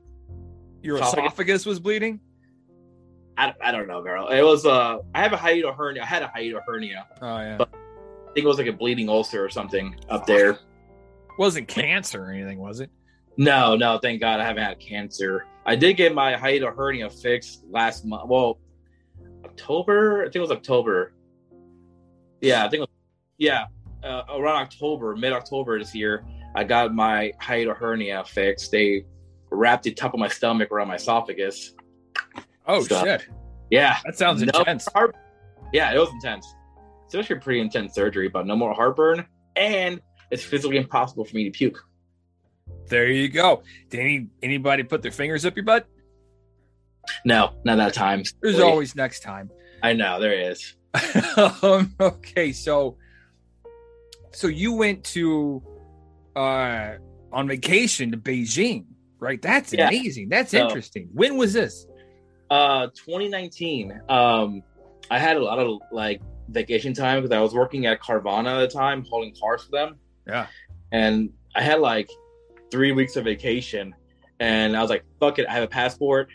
[0.83, 1.23] Your Esophagus.
[1.25, 2.19] esophagus was bleeding.
[3.35, 4.27] I, I don't know, girl.
[4.27, 6.03] It was uh I have a hiatal hernia.
[6.03, 7.07] I had a hiatal hernia.
[7.21, 10.57] Oh yeah, But- I think it was like a bleeding ulcer or something up there.
[11.39, 12.89] wasn't cancer or anything, was it?
[13.37, 15.45] No, no, thank God I haven't had cancer.
[15.65, 18.27] I did get my hiatal hernia fixed last month.
[18.29, 18.59] Well,
[19.45, 20.21] October.
[20.21, 21.13] I think it was October.
[22.41, 22.75] Yeah, I think.
[22.75, 22.89] It was,
[23.37, 23.65] yeah,
[24.03, 28.71] uh, around October, mid October this year, I got my hiatal hernia fixed.
[28.71, 29.05] They
[29.49, 31.73] wrapped the top of my stomach around my esophagus.
[32.67, 33.27] Oh So- shit,
[33.71, 34.87] Yeah, that sounds No intense.
[34.93, 35.15] heart-
[35.73, 36.45] yeah, it was intense.
[37.05, 41.35] It's actually a pretty intense surgery, but no more heartburn, and it's physically impossible for
[41.35, 41.83] me to puke.
[42.87, 43.63] There you go.
[43.89, 45.87] Did any anybody put their fingers up your butt?
[47.25, 48.23] No, not that time.
[48.41, 49.49] There's Wait, always next time.
[49.81, 50.75] I know there is.
[51.63, 52.97] um, okay, so
[54.31, 55.61] so you went to
[56.35, 56.93] uh
[57.31, 58.85] on vacation to Beijing,
[59.19, 59.41] right?
[59.41, 59.87] That's Yeah.
[59.87, 60.29] amazing.
[60.29, 61.09] That's So- interesting.
[61.13, 61.87] When was this?
[62.49, 63.99] Uh, 2019.
[64.09, 64.61] Um,
[65.09, 68.69] I had a lot of like vacation time because I was working at Carvana at
[68.69, 69.95] the time, hauling cars for them,
[70.27, 70.47] Yeah.
[70.91, 72.09] and I had like
[72.73, 73.93] three weeks of vacation,
[74.39, 76.29] and I was like, "Fuck it, I have a passport."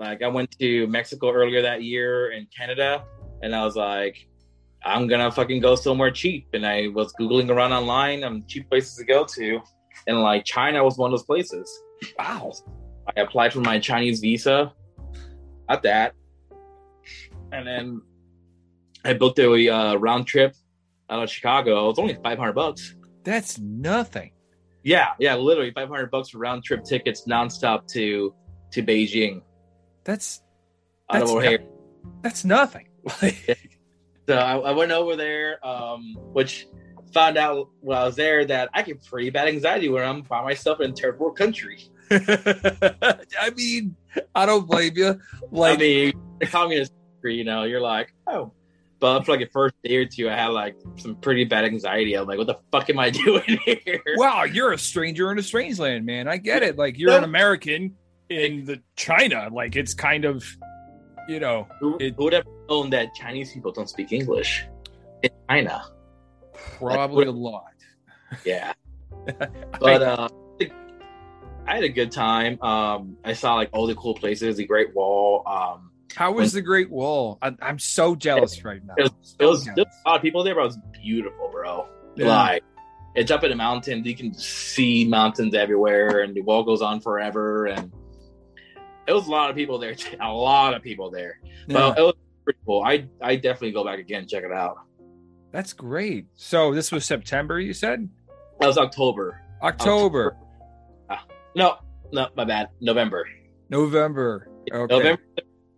[0.00, 3.04] Like, I went to Mexico earlier that year and Canada,
[3.42, 4.16] and I was like,
[4.84, 8.96] "I'm gonna fucking go somewhere cheap." And I was googling around online on cheap places
[8.96, 9.60] to go to,
[10.08, 11.70] and like China was one of those places.
[12.18, 12.52] Wow.
[13.16, 14.72] I applied for my Chinese visa.
[15.68, 16.14] Got that.
[17.52, 18.02] And then
[19.04, 20.54] I booked a uh, round trip
[21.08, 21.84] out of Chicago.
[21.84, 22.96] It was only 500 bucks.
[23.24, 24.32] That's nothing.
[24.82, 28.34] Yeah, yeah, literally 500 bucks for round trip tickets nonstop to
[28.72, 29.42] to Beijing
[30.04, 30.42] That's
[31.10, 31.60] That's O'Hare.
[32.22, 32.88] that's nothing.
[34.28, 36.68] So I, I went over there, um, which
[37.12, 40.42] found out while I was there that I get pretty bad anxiety when I'm by
[40.42, 41.80] myself in a third world country.
[42.10, 43.96] I mean,
[44.34, 45.20] I don't blame you.
[45.50, 48.52] Like, I mean, the communist country, you know, you're like, oh.
[49.02, 52.14] But for like the first day or two, I had like some pretty bad anxiety.
[52.14, 54.00] I'm like, what the fuck am I doing here?
[54.14, 56.28] wow, you're a stranger in a strange land, man.
[56.28, 56.78] I get it.
[56.78, 57.96] Like, you're an American
[58.30, 59.48] in the China.
[59.52, 60.44] Like, it's kind of,
[61.28, 64.64] you know, Who, It- who would have known that Chinese people don't speak English
[65.24, 65.82] in China?
[66.78, 67.64] probably a lot.
[68.46, 68.72] Yeah.
[69.80, 70.28] But uh,
[71.66, 72.60] I had a good time.
[72.62, 75.42] Um, I saw like all the cool places, the Great Wall.
[75.46, 77.38] Um, How was the Great Wall?
[77.42, 78.94] I, I'm so jealous right now.
[78.98, 79.76] it was, So it was jealous.
[79.76, 81.86] there was a lot of people there, but it was beautiful, bro.
[82.16, 82.26] Yeah.
[82.28, 82.64] Like
[83.14, 87.00] it's up in a mountain, you can see mountains everywhere, and the wall goes on
[87.00, 87.66] forever.
[87.66, 87.92] And
[89.06, 91.38] it was a lot of people there, a lot of people there.
[91.66, 91.74] Yeah.
[91.74, 92.82] But it was pretty cool.
[92.84, 94.76] I I definitely go back again, and check it out.
[95.52, 96.26] That's great.
[96.34, 98.08] So this was September, you said?
[98.60, 99.40] That was October.
[99.62, 100.36] October,
[101.10, 101.76] ah, No,
[102.12, 102.68] no, my bad.
[102.80, 103.28] November.
[103.68, 104.48] November.
[104.72, 104.94] Okay.
[104.94, 105.22] November.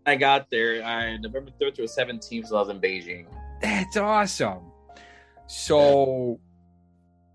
[0.07, 0.85] I got there.
[0.85, 2.49] I November third to seventeenth.
[2.49, 3.27] So I was in Beijing.
[3.63, 4.71] That's awesome.
[5.47, 6.41] So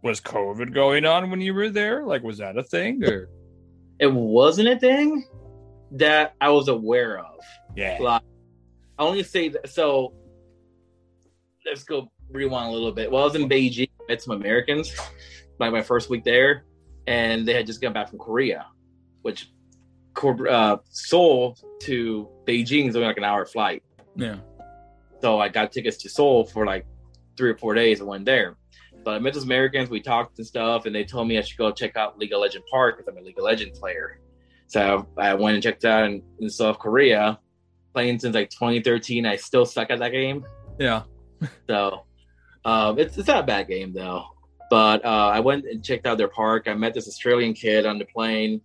[0.04, 2.06] was COVID going on when you were there?
[2.06, 3.30] Like was that a thing or
[4.00, 5.26] It wasn't a thing
[5.92, 7.44] that I was aware of.
[7.76, 7.98] Yeah.
[8.00, 8.22] Like,
[8.98, 9.70] I only say that.
[9.70, 10.14] So
[11.66, 13.12] let's go rewind a little bit.
[13.12, 13.90] Well, I was in Beijing.
[14.02, 14.96] I met some Americans,
[15.60, 16.66] like my first week there,
[17.08, 18.68] and they had just gotten back from Korea,
[19.22, 19.52] which
[20.20, 23.84] Cor- uh, Seoul to Beijing is only like an hour flight.
[24.18, 24.36] Yeah.
[25.22, 26.86] So I got tickets to Seoul for like
[27.38, 28.02] three or four days.
[28.02, 28.58] I went there.
[29.06, 29.90] But I met those Americans.
[29.90, 32.42] We talked and stuff, and they told me I should go check out League of
[32.42, 34.20] Legend Park because I'm a League of Legend player.
[34.68, 37.40] So I went and checked out in, in South Korea,
[37.94, 39.26] playing since like 2013.
[39.26, 40.46] I still suck at that game.
[40.80, 41.04] Yeah.
[41.68, 42.04] So
[42.66, 44.26] um, it's, it's not a bad game though.
[44.70, 46.68] But uh, I went and checked out their park.
[46.68, 48.60] I met this Australian kid on the plane.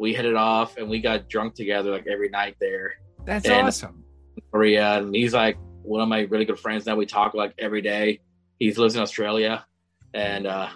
[0.00, 2.94] We headed off and we got drunk together like every night there.
[3.24, 4.04] That's And- awesome.
[4.50, 6.96] Korea, and he's like one of my really good friends now.
[6.96, 8.20] We talk like every day.
[8.58, 9.64] He lives in Australia,
[10.12, 10.68] and uh,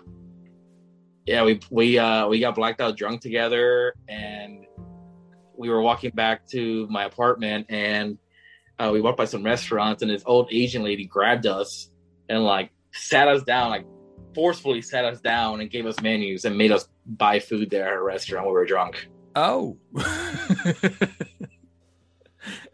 [1.27, 4.65] yeah, we we uh, we got blacked out drunk together, and
[5.57, 8.19] we were walking back to my apartment, and
[8.79, 11.91] uh, we walked by some restaurants, and this old Asian lady grabbed us
[12.29, 13.87] and like sat us down, like
[14.35, 17.95] forcefully sat us down, and gave us menus and made us buy food there at
[17.95, 19.09] a restaurant when we were drunk.
[19.35, 19.77] Oh.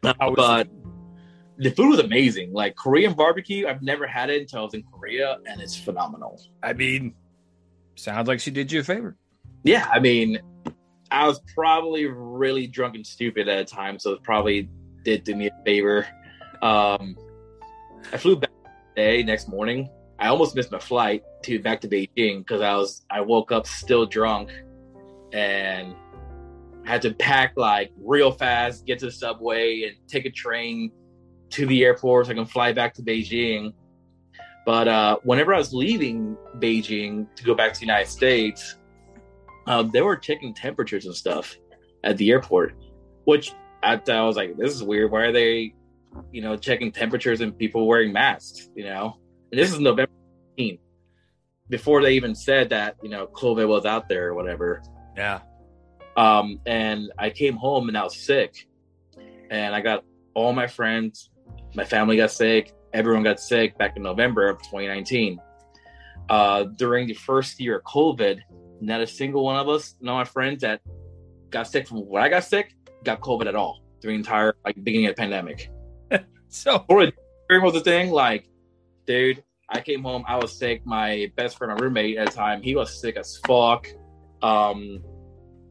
[0.03, 0.69] Was but
[1.57, 2.53] the food was amazing.
[2.53, 6.41] Like Korean barbecue, I've never had it until I was in Korea, and it's phenomenal.
[6.63, 7.15] I mean,
[7.95, 9.17] sounds like she did you a favor.
[9.63, 10.39] Yeah, I mean,
[11.11, 14.69] I was probably really drunk and stupid at the time, so it probably
[15.05, 16.07] did do me a favor.
[16.61, 17.17] Um,
[18.13, 18.51] I flew back
[18.95, 19.89] the day next morning.
[20.19, 23.67] I almost missed my flight to back to Beijing because I was I woke up
[23.67, 24.51] still drunk
[25.33, 25.95] and
[26.85, 30.93] had to pack like real fast, get to the subway, and take a train
[31.51, 33.73] to the airport so I can fly back to Beijing.
[34.67, 38.77] But uh, whenever I was leaving Beijing to go back to the United States,
[39.67, 41.57] um, they were checking temperatures and stuff
[42.03, 42.75] at the airport,
[43.25, 45.11] which I, I was like, this is weird.
[45.11, 45.75] Why are they,
[46.33, 48.69] you know, checking temperatures and people wearing masks?
[48.75, 49.19] You know,
[49.53, 50.04] and this is November
[50.59, 50.79] 15th,
[51.69, 54.83] before they even said that you know COVID was out there or whatever.
[55.17, 55.41] Yeah.
[56.17, 58.69] Um, and I came home and I was sick,
[59.51, 61.31] and I got all my friends,
[61.75, 65.41] my family got sick, everyone got sick back in November of 2019.
[66.29, 68.41] Uh, during the first year of COVID,
[68.81, 70.81] not a single one of us, none of my friends that
[71.51, 74.83] got sick from when I got sick, got COVID at all during the entire like
[74.83, 75.71] beginning of the pandemic.
[76.49, 77.11] So Or
[77.51, 78.49] was the thing, like,
[79.07, 79.43] dude,
[79.75, 80.87] I came home, I was sick.
[80.87, 83.89] My best friend, my roommate at the time, he was sick as fuck.
[84.41, 85.03] Um,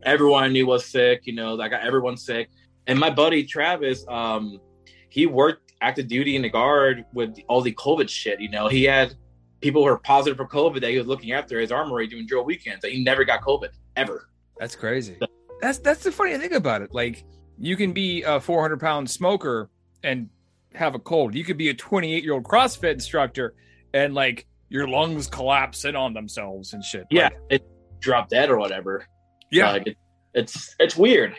[0.03, 1.21] everyone I knew was sick.
[1.23, 2.49] You know, I got everyone sick.
[2.85, 4.59] And my buddy Travis, um,
[5.07, 8.41] he worked active duty in the guard with all the COVID shit.
[8.41, 9.15] You know, he had
[9.61, 12.43] people who were positive for COVID that he was looking after his armory doing drill
[12.43, 12.81] weekends.
[12.81, 14.27] That he never got COVID ever.
[14.59, 15.17] That's crazy.
[15.61, 16.93] That's that's the funny thing about it.
[16.93, 17.23] Like
[17.57, 19.69] you can be a 400 pound smoker
[20.03, 20.29] and
[20.75, 21.35] have a cold.
[21.35, 23.53] You could be a 28 year old CrossFit instructor
[23.93, 27.05] and like your lungs collapse in on themselves and shit.
[27.11, 27.63] Yeah, Like, it
[27.99, 29.05] dropped dead or whatever.
[29.51, 29.71] yeah.
[29.71, 29.97] Like, it,
[30.33, 31.35] it's it's weird.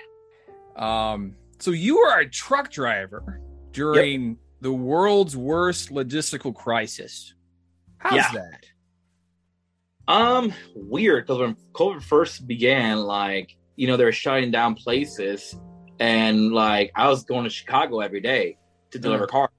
[0.77, 3.41] Um, so you were a truck driver
[3.73, 7.35] during the world's worst logistical crisis.
[7.99, 8.31] How's Yeah.
[8.33, 8.65] that?
[10.07, 15.57] Um, weird because when COVID first began, like you know, they were shutting down places,
[15.99, 18.59] and like I was going to Chicago every day
[18.93, 19.51] to deliver cars,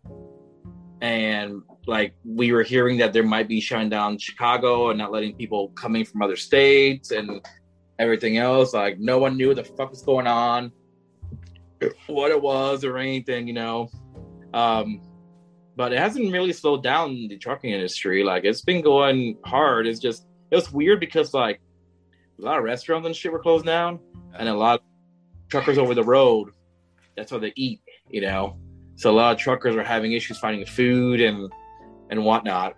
[1.02, 5.36] and like we were hearing that there might be shutting down Chicago and not letting
[5.36, 7.45] people coming from other states and
[8.00, 8.74] everything else.
[8.74, 10.71] Like no one knew what the fuck was going on,
[12.08, 13.89] what it was or anything, you know.
[14.54, 15.02] Um,
[15.76, 18.24] but it hasn't really slowed down the trucking industry.
[18.24, 19.88] Like it's been going hard.
[19.88, 21.60] It's just it was weird because like
[22.39, 24.00] a lot of restaurants and shit were closed down,
[24.38, 24.86] and a lot of
[25.50, 26.50] truckers over the road.
[27.15, 28.58] That's how they eat, you know.
[28.98, 31.52] So a lot of truckers are having issues finding food and
[32.10, 32.76] and whatnot.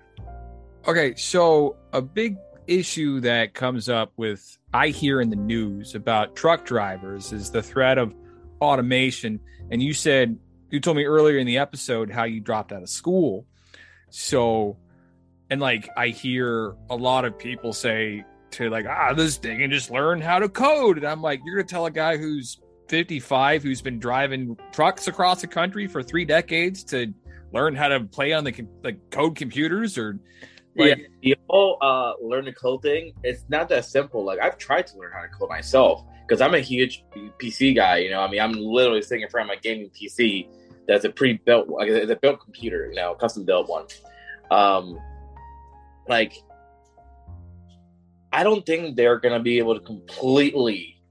[0.87, 2.37] Okay, so a big
[2.67, 7.63] issue that comes up with I hear in the news about truck drivers is the
[7.63, 8.13] threat of
[8.61, 9.39] automation.
[9.71, 10.37] And you said
[10.69, 13.45] you told me earlier in the episode how you dropped out of school.
[14.09, 14.77] So
[15.49, 19.71] and like I hear a lot of people say to like, ah, this thing and
[19.71, 20.97] just learn how to code.
[20.97, 22.59] And I'm like, you're gonna tell a guy who's
[22.89, 27.13] 55 who's been driving trucks across the country for three decades to
[27.53, 30.19] learn how to play on the com- like code computers or
[30.75, 33.13] like yeah, the whole uh, learn to code thing.
[33.23, 34.23] It's not that simple.
[34.23, 37.03] Like I've tried to learn how to code myself because I'm a huge
[37.39, 37.97] PC guy.
[37.97, 40.49] You know, I mean, I'm literally sitting in front of my gaming PC.
[40.87, 43.87] That's a pre-built, like it's a built computer, you know, custom built one.
[44.51, 44.99] Um,
[46.07, 46.33] like,
[48.31, 51.01] I don't think they're gonna be able to completely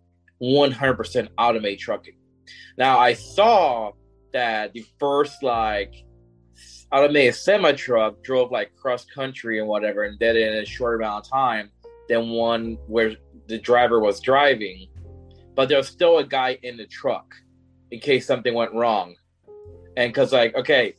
[0.40, 2.16] 100% automate trucking.
[2.78, 3.92] Now, I saw
[4.32, 5.94] that the first like
[6.92, 11.00] automated semi truck drove like cross country and whatever and did it in a short
[11.00, 11.70] amount of time
[12.08, 13.16] than one where
[13.48, 14.88] the driver was driving.
[15.54, 17.34] But there was still a guy in the truck
[17.90, 19.14] in case something went wrong.
[19.96, 20.94] And because, like, okay,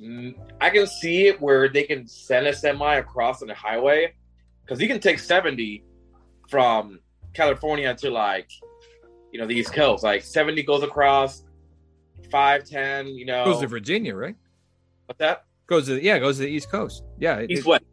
[0.00, 4.14] mm, I can see it where they can send a semi across on the highway
[4.62, 5.82] because you can take 70
[6.48, 7.00] from
[7.34, 8.48] California to like,
[9.32, 10.04] you know, the East Coast.
[10.04, 11.42] Like 70 goes across,
[12.30, 13.44] 510, you know.
[13.44, 14.36] goes to Virginia, right?
[15.10, 15.44] What's that?
[15.66, 17.02] Goes to yeah, goes to the East Coast.
[17.18, 17.84] Yeah, East it- West.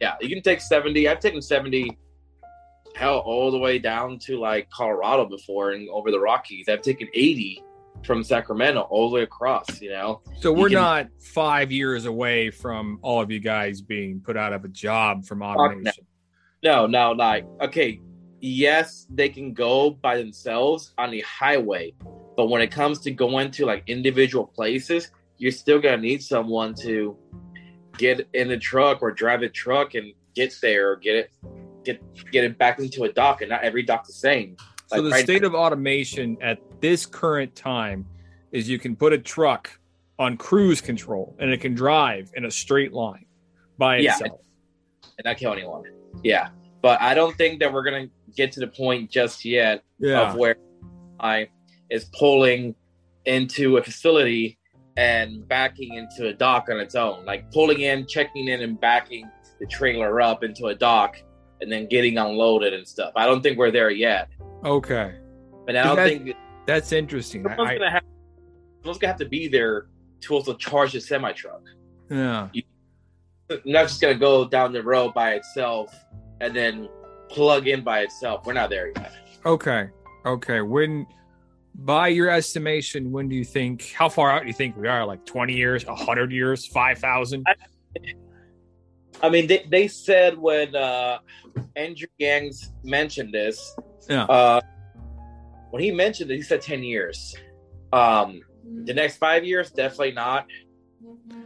[0.00, 1.08] Yeah, you can take 70.
[1.08, 1.96] I've taken 70
[2.96, 6.68] hell all the way down to like Colorado before and over the Rockies.
[6.68, 7.62] I've taken 80
[8.04, 10.20] from Sacramento all the way across, you know.
[10.40, 14.52] so we're can- not five years away from all of you guys being put out
[14.52, 16.04] of a job from automation.
[16.64, 18.00] No, no, like okay,
[18.40, 21.94] yes, they can go by themselves on the highway,
[22.36, 25.10] but when it comes to going to like individual places,
[25.44, 27.14] you're still gonna need someone to
[27.98, 31.30] get in the truck or drive a truck and get there or get it
[31.84, 32.00] get
[32.32, 34.56] get it back into a dock and not every dock's the same.
[34.86, 38.06] So Like, the right state of automation at this current time
[38.52, 39.70] is you can put a truck
[40.18, 43.26] on cruise control and it can drive in a straight line
[43.76, 44.12] by Yeah.
[44.12, 44.40] itself.
[45.18, 45.84] and not kill anyone.
[46.24, 46.48] Yeah.
[46.80, 50.22] But AI don't think that we're gonna get to the point just yet Yeah.
[50.30, 50.56] of where
[51.20, 51.48] I
[51.90, 52.74] is pulling
[53.26, 54.58] into a facility
[54.96, 57.24] and backing into a dock on its own.
[57.24, 59.28] Like pulling in, checking in and backing
[59.60, 61.16] the trailer up into a dock
[61.60, 63.12] and then getting unloaded and stuff.
[63.16, 64.28] I don't think we're there yet.
[64.64, 65.14] Okay.
[65.66, 67.46] But I don't think That's interesting.
[67.46, 68.02] I, someone's I- gonna have
[68.82, 69.86] someone's gonna have to be there
[70.22, 71.62] to also charge the semi truck.
[72.10, 72.48] yeah.
[73.64, 75.94] Not just gonna go down the road by itself
[76.40, 76.88] and then
[77.28, 78.46] plug in by itself.
[78.46, 79.12] We're not there yet.
[79.44, 79.90] Okay.
[80.24, 80.60] Okay.
[80.62, 81.06] When,
[81.74, 85.04] by your estimation, when do you think, how far out do you think we are?
[85.04, 87.44] Like 20 years, 100 years, 5,000?
[89.22, 91.18] I mean, they, they said when uh,
[91.76, 93.74] Andrew Yang's mentioned this,
[94.08, 94.24] Yeah.
[94.24, 94.60] uh,
[95.70, 97.34] when he mentioned it, he said 10 years.
[97.92, 98.40] Um,
[98.84, 100.46] the next five years, definitely not.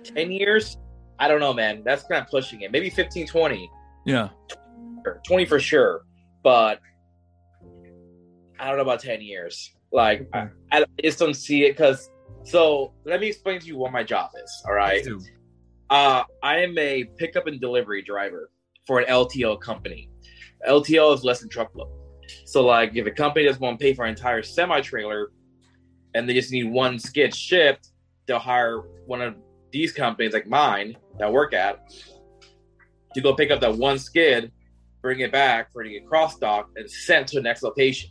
[0.04, 0.76] 10 years,
[1.18, 1.82] I don't know, man.
[1.84, 2.70] That's kind of pushing it.
[2.72, 3.70] Maybe 15, 20,
[4.06, 4.28] Yeah.
[5.26, 6.02] 20 for sure.
[6.42, 6.80] But
[8.60, 9.74] I don't know about 10 years.
[9.92, 12.10] Like, I, I just don't see it because.
[12.44, 14.62] So let me explain to you what my job is.
[14.66, 15.06] All right.
[15.90, 18.50] Uh, I am a pickup and delivery driver
[18.86, 20.08] for an LTL company.
[20.66, 21.88] LTL is less than truckload.
[22.44, 25.30] So, like, if a company doesn't want to pay for an entire semi trailer
[26.14, 27.90] and they just need one skid shipped,
[28.26, 29.34] they'll hire one of
[29.70, 31.90] these companies, like mine, that I work at,
[33.14, 34.52] to go pick up that one skid,
[35.02, 38.10] bring it back for it to get cross docked and sent to the next location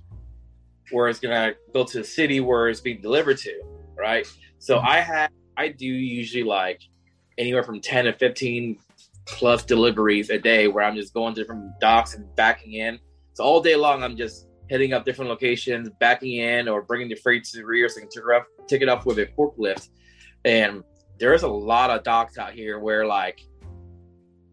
[0.92, 3.62] where it's gonna go to the city where it's being delivered to,
[3.98, 4.28] right?
[4.60, 4.88] So mm-hmm.
[4.88, 6.82] I have I do usually like
[7.38, 8.78] anywhere from ten to fifteen
[9.26, 13.00] plus deliveries a day where I'm just going to different docks and backing in.
[13.34, 17.16] So all day long I'm just hitting up different locations, backing in or bringing the
[17.16, 19.28] freight to the rear so I can take it up, take it up with a
[19.28, 19.90] forklift.
[20.46, 20.84] And
[21.20, 23.42] there's a lot of docks out here where like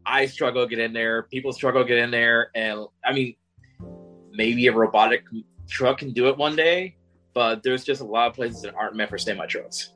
[0.07, 3.37] I struggle to get in there, people struggle to get in there, and I mean
[4.33, 5.25] maybe a robotic
[5.69, 6.97] truck can do it one day,
[7.35, 9.93] but there's just a lot of places that aren't meant for semi trucks.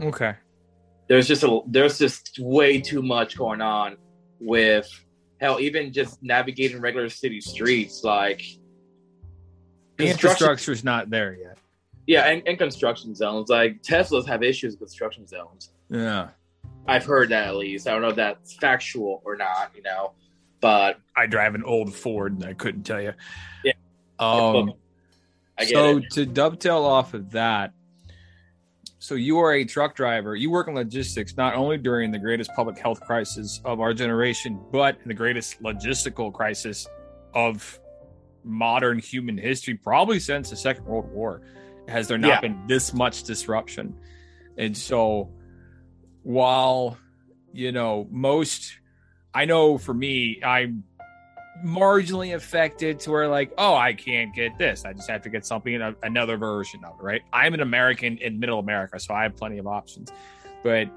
[0.00, 0.34] Okay.
[1.08, 3.96] There's just a there's just way too much going on
[4.40, 4.88] with
[5.40, 8.42] hell, even just navigating regular city streets, like
[9.96, 11.58] The infrastructure's not there yet.
[12.06, 13.48] yeah, and, and construction zones.
[13.48, 15.70] Like Teslas have issues with construction zones.
[15.90, 16.28] Yeah.
[16.86, 17.86] I've heard that at least.
[17.86, 20.12] I don't know if that's factual or not, you know,
[20.60, 23.12] but I drive an old Ford and I couldn't tell you.
[23.64, 23.72] Yeah.
[24.18, 24.72] Um,
[25.58, 26.10] I get so it.
[26.12, 27.72] to dovetail off of that,
[28.98, 30.34] so you are a truck driver.
[30.36, 34.60] You work in logistics not only during the greatest public health crisis of our generation,
[34.72, 36.86] but in the greatest logistical crisis
[37.34, 37.78] of
[38.44, 41.42] modern human history, probably since the Second World War.
[41.88, 42.40] Has there not Yeah.
[42.40, 43.94] been this much disruption?
[44.56, 45.30] And so,
[46.22, 46.98] while
[47.52, 48.78] you know most,
[49.34, 50.84] I know for me, I'm
[51.64, 54.84] marginally affected to where like oh i can't get this.
[54.84, 57.22] I just have to get something another version of it right?
[57.32, 60.10] I'm an american in middle america so i have plenty of options.
[60.62, 60.90] But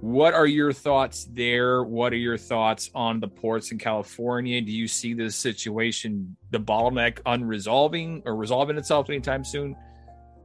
[0.00, 1.82] what are your thoughts there?
[1.82, 4.60] What are your thoughts on the ports in california?
[4.60, 9.76] Do you see this situation the bottleneck unresolving or resolving itself anytime soon?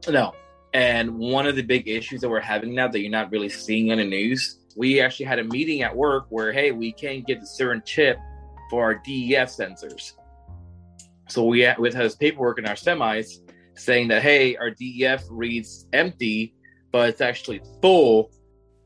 [0.08, 0.32] No.
[0.72, 3.88] And one of the big issues that we're having now that you're not really seeing
[3.88, 7.40] in the news, we actually had a meeting at work where, hey, we can't get
[7.40, 8.18] the certain chip
[8.70, 10.12] for our DEF sensors.
[11.28, 13.34] So we had with his paperwork in our semis
[13.76, 16.54] saying that, hey, our DEF reads empty,
[16.92, 18.30] but it's actually full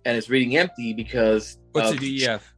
[0.04, 2.54] and it's reading empty because what's of, the def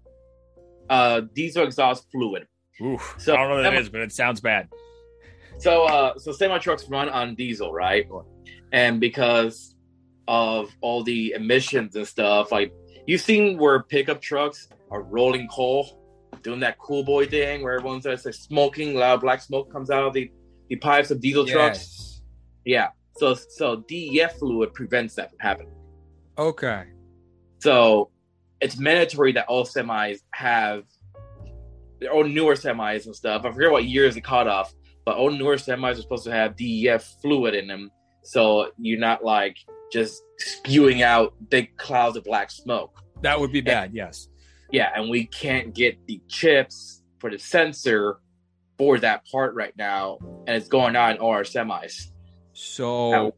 [0.88, 2.46] uh, diesel exhaust fluid.
[2.82, 4.68] Oof, So- i don't know what that is but it sounds bad
[5.58, 8.06] So uh so semi trucks run on diesel, right?
[8.72, 9.74] And because
[10.28, 12.72] of all the emissions and stuff, like
[13.06, 16.02] you've seen where pickup trucks are rolling coal,
[16.42, 20.12] doing that cool boy thing where everyone's like smoking, loud black smoke comes out of
[20.12, 20.30] the,
[20.68, 22.22] the pipes of diesel trucks.
[22.64, 22.88] Yeah.
[23.16, 25.74] So so DEF fluid prevents that from happening.
[26.38, 26.84] okay
[27.60, 28.10] So
[28.60, 30.84] it's mandatory that all semis have
[32.12, 33.44] or newer semis and stuff.
[33.44, 34.74] I forget what years it caught off,
[35.04, 37.90] but all newer semis are supposed to have DEF fluid in them,
[38.22, 39.56] so you're not like
[39.92, 43.00] just spewing out big clouds of black smoke.
[43.22, 44.28] that would be bad yes
[44.70, 48.18] Yeah, and we can't get the chips for the sensor
[48.78, 52.10] for that part right now, and it's going on all our semis.
[52.52, 53.34] so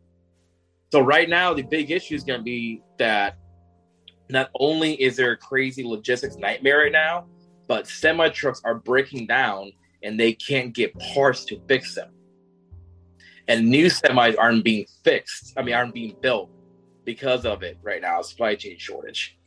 [0.92, 3.36] So right now, the big issue is going to be that
[4.30, 7.26] not only is there a crazy logistics nightmare right now,
[7.66, 9.72] but semi trucks are breaking down
[10.02, 12.10] and they can't get parts to fix them.
[13.46, 15.54] And new semis aren't being fixed.
[15.56, 16.50] I mean, aren't being built
[17.04, 18.20] because of it right now.
[18.20, 19.37] Supply chain shortage.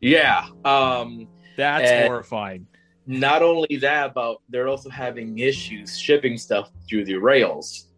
[0.00, 0.46] Yeah.
[0.64, 2.66] Um, that's horrifying
[3.08, 7.88] not only that, but they're also having issues shipping stuff through the rails.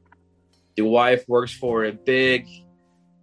[0.76, 2.46] The wife works for a big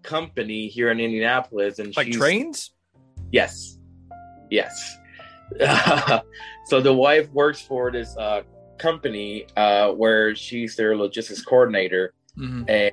[0.04, 2.72] company here in Indianapolis, and like trains
[3.32, 3.78] Yes,
[4.50, 4.98] yes.
[6.66, 8.42] so the wife works for this uh,
[8.78, 12.70] company uh, where she's their logistics coordinator, Mhm.
[12.70, 12.92] and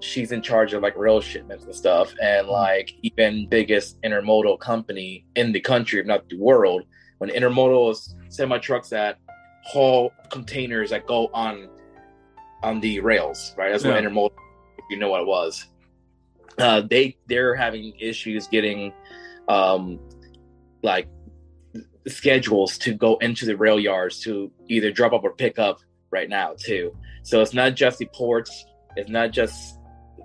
[0.00, 5.24] she's in charge of like rail shipments and stuff, and like even biggest intermodal company
[5.36, 6.82] in the country, if not the world.
[7.18, 9.18] When intermodal is semi trucks that
[9.64, 11.68] haul containers that go on
[12.62, 13.70] on the rails, right?
[13.72, 14.08] That's what Yeah.
[14.08, 14.32] intermodal.
[14.78, 15.66] If you know what it was,
[16.58, 18.92] uh, they they're having issues getting
[19.48, 19.98] um,
[20.82, 21.08] like
[22.06, 25.80] schedules to go into the rail yards to either drop up or pick up
[26.10, 26.96] right now too.
[27.22, 28.64] So it's not just the ports,
[28.96, 29.77] it's not just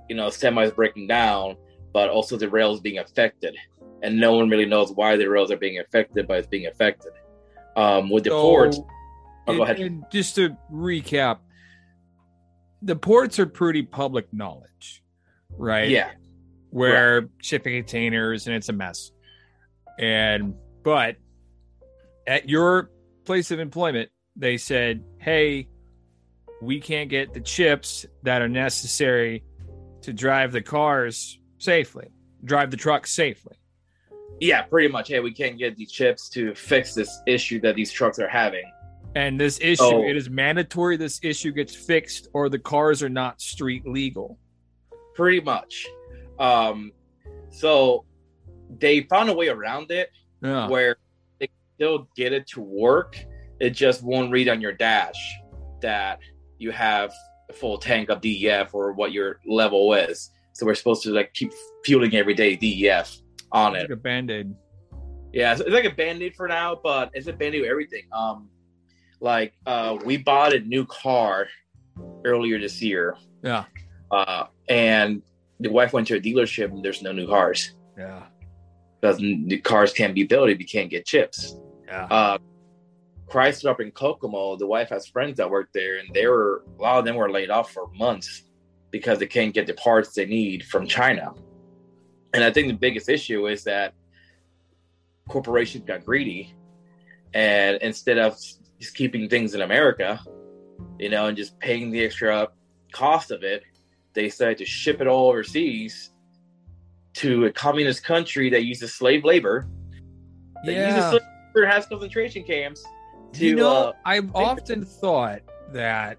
[0.09, 1.55] you know semis breaking down,
[1.93, 3.55] but also the rails being affected,
[4.01, 7.11] and no one really knows why the rails are being affected, but it's being affected.
[7.75, 8.79] Um, with the So, ports,
[9.47, 9.79] oh, go ahead.
[9.79, 11.39] and just to recap,
[12.81, 15.03] the ports are pretty public knowledge,
[15.57, 15.89] right?
[15.89, 16.11] Yeah,
[16.69, 19.11] Where shipping containers and it's a mess.
[19.99, 21.17] And but
[22.27, 22.89] at your
[23.25, 25.69] place of employment, they said, "Hey,
[26.61, 29.43] we can't get the chips that are necessary
[30.03, 32.07] to drive the cars safely,
[32.43, 33.55] drive the trucks safely."
[34.39, 35.09] Yeah, pretty much.
[35.09, 38.63] Hey, we can't get the chips to fix this issue that these trucks are having.
[39.15, 40.03] And this issue, Oh.
[40.03, 44.39] it is mandatory this issue gets fixed or the cars are not street legal.
[45.13, 45.87] Pretty much.
[46.39, 46.91] Um,
[47.51, 48.05] so
[48.79, 50.09] they found a way around it
[50.41, 50.67] Yeah.
[50.67, 50.97] where
[51.39, 53.23] they still get it to work.
[53.59, 55.37] It just won't read on your dash
[55.81, 56.19] that
[56.57, 57.13] you have
[57.53, 60.31] full tank of DEF or what your level is.
[60.53, 61.51] So we're supposed to like keep
[61.83, 63.17] fueling every day DEF
[63.51, 63.81] on it.
[63.81, 64.53] Like a band-aid.
[65.31, 68.03] Yeah, so it's like a band-aid for now, but it's a band-aid with everything.
[68.11, 68.49] Um
[69.19, 71.47] like uh we bought a new car
[72.25, 73.15] earlier this year.
[73.43, 73.65] Yeah.
[74.11, 75.21] Uh and
[75.59, 77.73] the wife went to a dealership and there's no new cars.
[77.97, 78.23] Yeah.
[79.01, 81.55] Because the cars can't be built if you can't get chips.
[81.87, 82.05] Yeah.
[82.05, 82.37] Uh
[83.33, 86.81] Chrysler up in Kokomo, the wife has friends that work there and they were a
[86.81, 88.43] lot of them were laid off for months
[88.91, 91.33] because they can't get the parts they need from China.
[92.35, 93.95] And I think the biggest issue is that
[95.27, 96.53] corporations got greedy
[97.33, 98.37] and instead of
[98.79, 100.19] just keeping things in America,
[100.99, 102.49] you know, and just paying the extra
[102.91, 103.63] cost of it,
[104.13, 106.11] they decided to ship it all overseas
[107.15, 109.67] to a communist country that uses slave labor.
[110.65, 111.09] That uses Yeah.
[111.09, 111.21] slave
[111.55, 112.85] labor has concentration camps
[113.33, 115.41] to you know, uh, I've often thought
[115.73, 116.17] that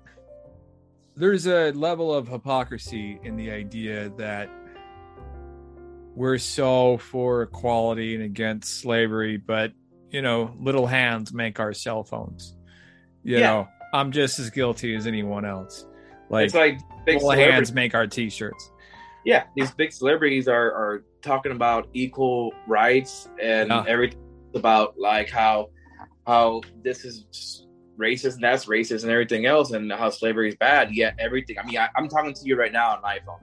[1.16, 4.50] there's a level of hypocrisy in the idea that
[6.14, 9.72] we're so for equality and against slavery, but
[10.10, 12.56] you know, little hands make our cell phones.
[13.24, 13.46] You Yeah.
[13.50, 15.86] know, I'm just as guilty as anyone else.
[16.30, 18.70] Like, it's like big little hands make our t-shirts.
[19.24, 23.84] yeah, these big celebrities are are talking about equal rights and Yeah.
[23.88, 24.18] everything
[24.54, 25.68] about like how
[26.26, 27.66] how this is
[27.98, 30.94] racist and that's racist and everything else and how slavery is bad.
[30.94, 31.58] Yet everything.
[31.58, 33.40] I mean, I, I'm talking to you right now on an iPhone.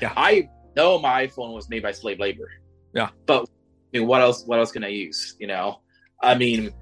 [0.00, 0.12] Yeah.
[0.16, 2.50] I know my iPhone was made by slave labor.
[2.94, 3.10] Yeah.
[3.26, 3.48] but
[3.94, 4.44] I mean, what else?
[4.44, 5.36] What else can I use?
[5.38, 5.80] You know,
[6.22, 6.72] I mean,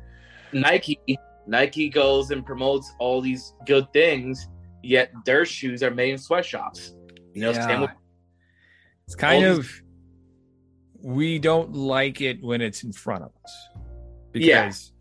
[0.53, 0.99] Nike.
[1.47, 4.49] Nike goes and promotes all these good things,
[4.83, 6.95] yet their shoes are made in sweatshops.
[7.35, 7.87] You know, Yeah.
[9.07, 9.69] It's kind of
[11.03, 13.69] we don't like it when it's in front of us.
[14.33, 14.67] Yeah.
[14.67, 14.92] Because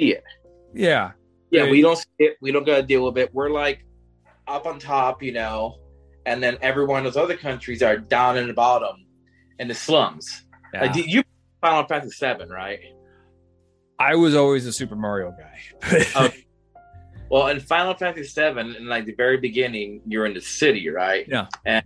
[0.00, 0.24] see it.
[0.74, 1.12] yeah.
[1.50, 1.70] Yeah, Yeah.
[1.70, 2.36] we don't see it.
[2.40, 3.32] We don't got to deal with it.
[3.34, 3.84] We're like
[4.48, 5.78] up on top, you know,
[6.26, 9.06] and then every one of those other countries are down in the bottom
[9.58, 10.44] in the slums.
[10.74, 10.82] yeah.
[10.82, 11.22] Like, did you
[11.60, 12.80] Final Fantasy Seven, right?
[13.98, 16.02] I was always a Super Mario guy.
[16.26, 16.42] Okay.
[17.30, 21.26] Well, in Final Fantasy Seven, in like the very beginning, you're in the city, right?
[21.28, 21.46] Yeah.
[21.64, 21.84] And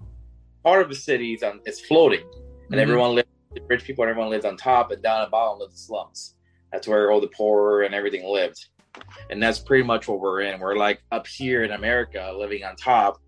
[0.65, 2.25] part of the city is on is floating,
[2.71, 2.83] and Mhm.
[2.83, 3.29] everyone lives.
[3.55, 5.77] The rich people and everyone lives on top, and down at the bottom live the
[5.79, 6.35] slums.
[6.73, 8.66] That's where all the poor and everything lived,
[9.31, 10.61] and that's pretty much what we're in.
[10.61, 13.21] We're like up here in America, living on top,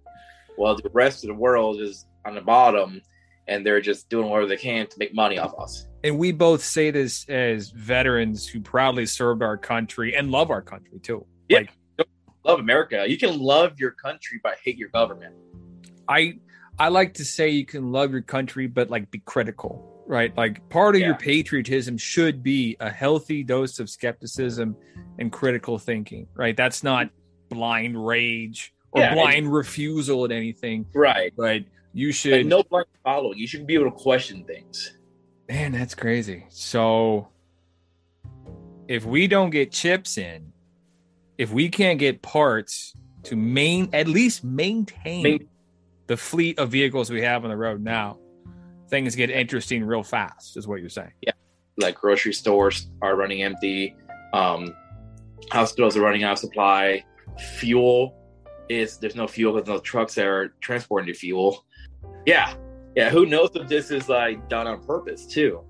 [0.57, 3.01] while the rest of the world is on the bottom,
[3.49, 5.87] and they're just doing whatever they can to make money off us.
[6.05, 10.63] and we both say this as veterans who proudly served our country and love our
[10.63, 11.25] country too.
[11.49, 11.59] Yeah.
[11.59, 11.71] Like
[12.45, 13.05] Love America.
[13.09, 15.35] You can love your country but hate your government.
[16.09, 16.39] I
[16.79, 20.37] I like to say you can love your country but like be critical, right?
[20.37, 24.77] Like part of your patriotism should be a healthy dose of skepticism
[25.19, 26.55] and critical thinking, right?
[26.55, 27.09] That's not
[27.49, 31.33] blind rage or Yeah, blind refusal at anything, Right.
[31.35, 31.63] but
[31.95, 33.39] you should Like no blind following.
[33.39, 34.99] You should be able to question things.
[35.49, 36.45] Man, that's crazy.
[36.51, 37.29] So
[38.89, 40.53] if we don't get chips in,
[41.39, 42.95] if we can't get parts
[43.25, 45.49] to main at least maintain Main-
[46.07, 48.19] the fleet of vehicles we have on the road now,
[48.89, 51.13] things get interesting real fast, is what you're saying.
[51.21, 51.33] Yeah,
[51.79, 53.97] like grocery stores are running empty.
[54.33, 54.75] Um,
[55.51, 57.05] hospitals are running out of supply.
[57.59, 58.15] Fuel
[58.69, 61.65] is there's no fuel because no trucks are transporting the fuel.
[62.27, 62.55] Yeah,
[62.95, 63.11] yeah.
[63.11, 65.65] Who knows if this is like done on purpose too?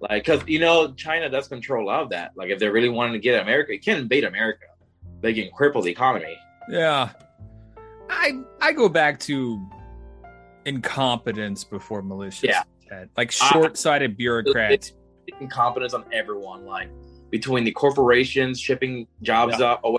[0.00, 2.32] Like, because you know China does control a lot of that.
[2.36, 4.66] Like, if they're really wanting to get America, you can't invade America.
[5.22, 6.36] They can cripple the economy.
[6.68, 7.10] Yeah.
[8.08, 9.66] I I go back to
[10.66, 12.62] incompetence before malicious Yeah.
[12.82, 13.10] intent.
[13.16, 14.92] Like short-sighted bureaucrats.
[15.40, 16.88] incompetence on everyone, like
[17.30, 19.72] between the corporations shipping jobs Yeah.
[19.72, 19.98] up away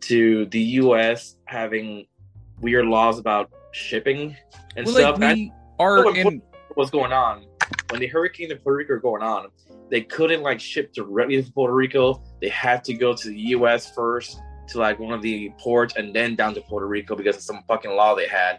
[0.00, 1.36] to the U.S.
[1.44, 2.06] having
[2.60, 4.36] weird laws about shipping
[4.76, 5.18] and Well, stuff.
[5.20, 6.42] like I we are in
[6.74, 7.46] what's going on
[7.90, 9.48] when the hurricane in Puerto Rico going on.
[9.90, 12.22] They couldn't like ship directly to Puerto Rico.
[12.40, 13.94] They had to go to the U.S.
[13.94, 17.42] first to like one of the ports and then down to Puerto Rico because of
[17.42, 18.58] some fucking law they had,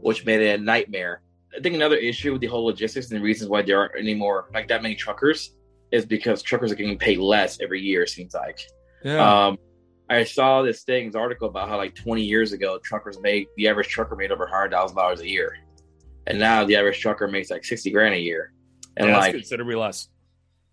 [0.00, 1.22] which made it a nightmare.
[1.56, 4.14] I think another issue with the whole logistics and the reasons why there aren't any
[4.14, 5.54] more like that many truckers
[5.92, 8.02] is because truckers are getting paid less every year.
[8.02, 8.60] It seems like.
[9.04, 9.46] Yeah.
[9.46, 9.58] Um,
[10.10, 13.68] I saw this thing, this article about how like 20 years ago, truckers made the
[13.68, 15.56] average trucker made over hundred thousand dollars a year,
[16.26, 18.52] and now the average trucker makes like 60 grand a year.
[18.96, 20.08] And yeah, like, that's considerably less.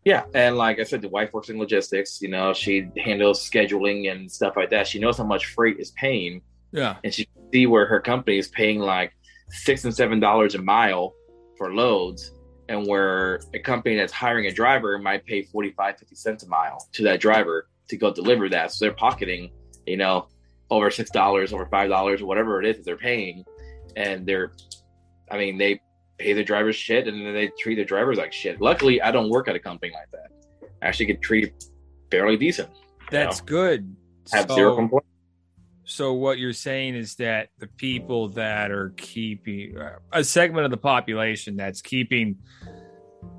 [0.04, 2.22] yeah, and like I said, the wife works in logistics.
[2.22, 4.88] You know, she handles scheduling and stuff like that.
[4.88, 6.42] She knows how much freight is paying,
[6.72, 6.98] Yeah.
[7.04, 9.14] and she see where her company is paying like
[9.50, 11.14] six and seven dollars a mile
[11.58, 12.32] for loads,
[12.70, 16.86] and where a company that's hiring a driver might pay 45, 50 cents a mile
[16.94, 18.72] to that driver to go deliver that.
[18.72, 19.52] So they're pocketing,
[19.86, 20.28] you know,
[20.70, 23.44] over six dollars, over five dollars, whatever it is that they're paying,
[23.96, 24.54] and they're,
[25.30, 25.82] I mean, they
[26.18, 28.62] pay the drivers shit, and then they treat the drivers like shit.
[28.62, 30.68] Luckily, I don't work at a company like that.
[30.82, 31.54] I actually get treated
[32.10, 32.70] fairly decent.
[33.10, 33.94] That's good.
[34.32, 35.08] Have So- zero complaints.
[35.92, 40.72] So what you're saying is that the people that are keeping uh, a segment of
[40.72, 42.38] the population that's keeping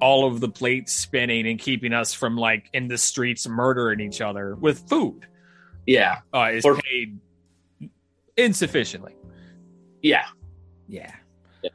[0.03, 4.21] all of the plates spinning and keeping us from like in the streets murdering each
[4.21, 5.27] other with food
[5.87, 7.19] Yeah, uh, is Or- paid
[8.37, 9.15] insufficiently.
[10.03, 10.27] yeah,
[10.89, 11.11] Yeah.
[11.63, 11.71] Yeah.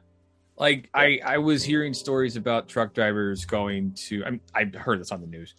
[0.57, 4.23] Like I, I was hearing stories about truck drivers going to.
[4.25, 5.55] I, mean, I heard this on the news.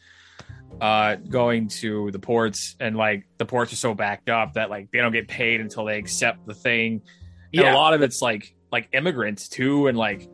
[0.81, 4.89] Uh, going to the ports and like the ports are so backed up that like
[4.93, 7.03] they don't get paid until they accept the thing.
[7.53, 7.75] And yeah.
[7.75, 10.29] a lot of it's like like immigrants too, and like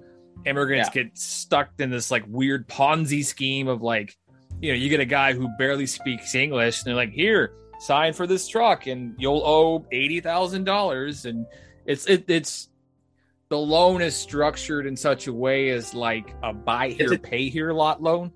[0.44, 4.16] immigrants get stuck in this like weird Ponzi scheme of like,
[4.60, 8.12] you know, you get a guy who barely speaks English, and they're like, here, sign
[8.12, 11.46] for this truck, and you'll owe eighty thousand dollars, and
[11.86, 12.68] it's it, it's
[13.48, 17.48] the loan is structured in such a way as like a buy here, a- pay
[17.48, 18.32] here lot loan.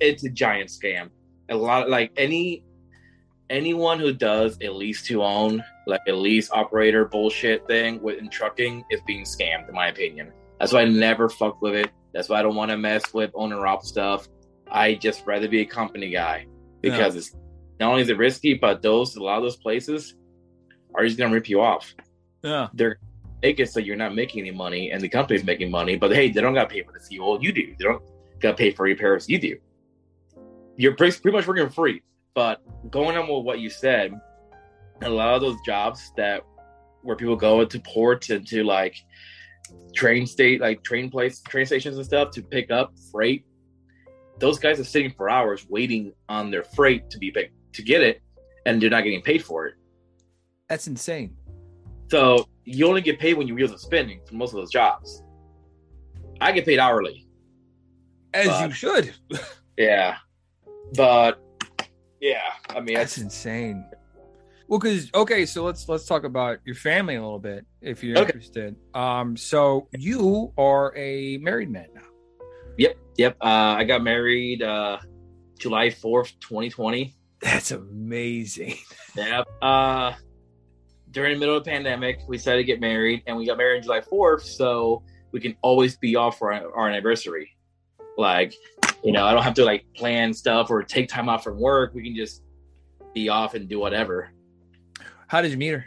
[0.00, 1.10] it's a giant scam.
[1.52, 2.64] A lot like any
[3.50, 8.84] anyone who does a lease to own, like a lease operator bullshit thing within trucking
[8.90, 10.32] is being scammed, in my opinion.
[10.58, 11.90] That's why I never fuck with it.
[12.14, 14.28] That's why I don't want to mess with owner op stuff.
[14.70, 16.46] I just rather be a company guy
[16.80, 17.36] because it's
[17.78, 20.14] not only is it risky, but those a lot of those places
[20.94, 21.94] are just gonna rip you off.
[22.42, 22.98] Yeah, They're
[23.42, 26.30] make it so you're not making any money and the company's making money, but hey,
[26.30, 27.38] they don't got to pay for the fuel.
[27.42, 27.74] You do.
[27.78, 28.02] They don't
[28.40, 29.28] got to pay for repairs.
[29.28, 29.58] You do.
[30.76, 32.02] You're pretty, pretty much working free.
[32.34, 34.12] But going on with what you said,
[35.02, 36.42] a lot of those jobs that
[37.02, 38.96] where people go into ports and to like
[39.94, 43.44] train state, like train place, train stations and stuff to pick up freight,
[44.38, 48.02] those guys are sitting for hours waiting on their freight to be picked to get
[48.02, 48.22] it,
[48.66, 49.74] and they're not getting paid for it.
[50.68, 51.36] that's insane.
[52.10, 55.22] So you only get paid when your wheels are spinning for most of those jobs.
[56.40, 57.26] I get paid hourly.
[58.34, 59.14] As you should.
[59.78, 60.16] Yeah.
[60.94, 61.40] But
[62.20, 63.84] yeah, I mean That's insane.
[64.68, 68.18] Well, because okay, so let's let's talk about your family a little bit, if you're
[68.18, 68.28] Okay.
[68.28, 68.76] interested.
[68.94, 72.02] Um, so you are a married man now.
[72.78, 73.36] yep, yep.
[73.40, 74.98] Uh I got married uh
[75.58, 77.14] July fourth, twenty twenty.
[77.40, 78.76] That's amazing.
[79.16, 79.46] Yep.
[79.60, 80.12] Uh
[81.10, 83.76] during the middle of the pandemic, we decided to get married and we got married
[83.78, 87.50] on July fourth, so we can always be off for our, our anniversary.
[88.16, 88.54] Like,
[89.02, 91.94] you know, I don't have to like plan stuff or take time off from work.
[91.94, 92.42] We can just
[93.14, 94.30] be off and do whatever.
[95.26, 95.84] How did you meet her?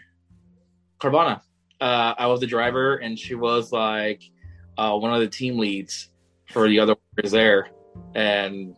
[0.99, 1.41] Carvana.
[1.79, 4.23] Uh, I was the driver, and she was like
[4.77, 6.09] uh, one of the team leads
[6.51, 7.69] for the other workers there.
[8.15, 8.75] And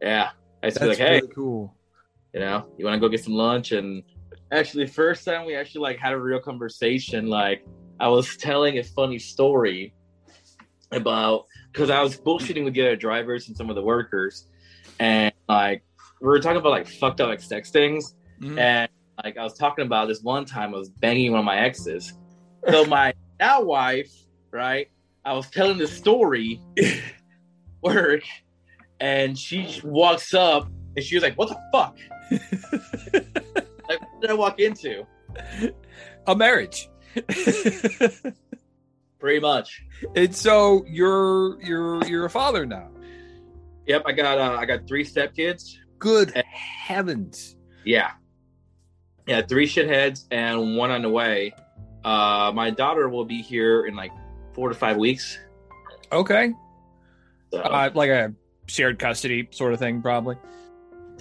[0.00, 0.30] yeah,
[0.62, 1.74] I be like, "Hey, cool.
[2.32, 4.02] you know, you want to go get some lunch?" And
[4.52, 7.26] actually, first time we actually like had a real conversation.
[7.26, 7.66] Like,
[8.00, 9.94] I was telling a funny story
[10.92, 11.46] about
[11.76, 14.46] because I was bullshitting with the other drivers and some of the workers,
[14.98, 15.82] and like
[16.22, 18.14] we were talking about like fucked up like sex things.
[18.40, 18.58] Mhm.
[18.58, 18.88] And
[19.22, 22.14] like I was talking about this one time, I was banging one of my exes.
[22.66, 24.10] So my now wife,
[24.52, 24.88] right?
[25.26, 26.62] I was telling the story,
[27.82, 28.22] work,
[29.00, 31.98] and she walks up and she was like, "What the fuck?
[33.86, 35.06] like, what did I walk into?"
[36.26, 36.88] a marriage.
[39.26, 39.82] Pretty much.
[40.14, 42.90] and so you're you're you're a father now.
[43.88, 45.74] Yep, I got uh, I got three stepkids.
[45.98, 47.56] Good heavens.
[47.84, 48.12] Yeah,
[49.26, 51.52] yeah, three shitheads and one on the way.
[52.04, 54.12] Uh, my daughter will be here in like
[54.54, 55.36] four to five weeks.
[56.12, 56.52] Okay.
[57.52, 57.58] So.
[57.58, 58.32] Uh, like a
[58.68, 60.36] shared custody sort of thing, probably.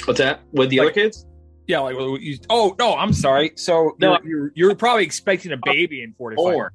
[0.06, 1.26] What's that with the like- other kids?
[1.66, 3.54] Yeah, like you, oh no, I'm sorry.
[3.56, 4.20] So No.
[4.24, 6.70] you're, you're you're probably expecting a baby in four to five.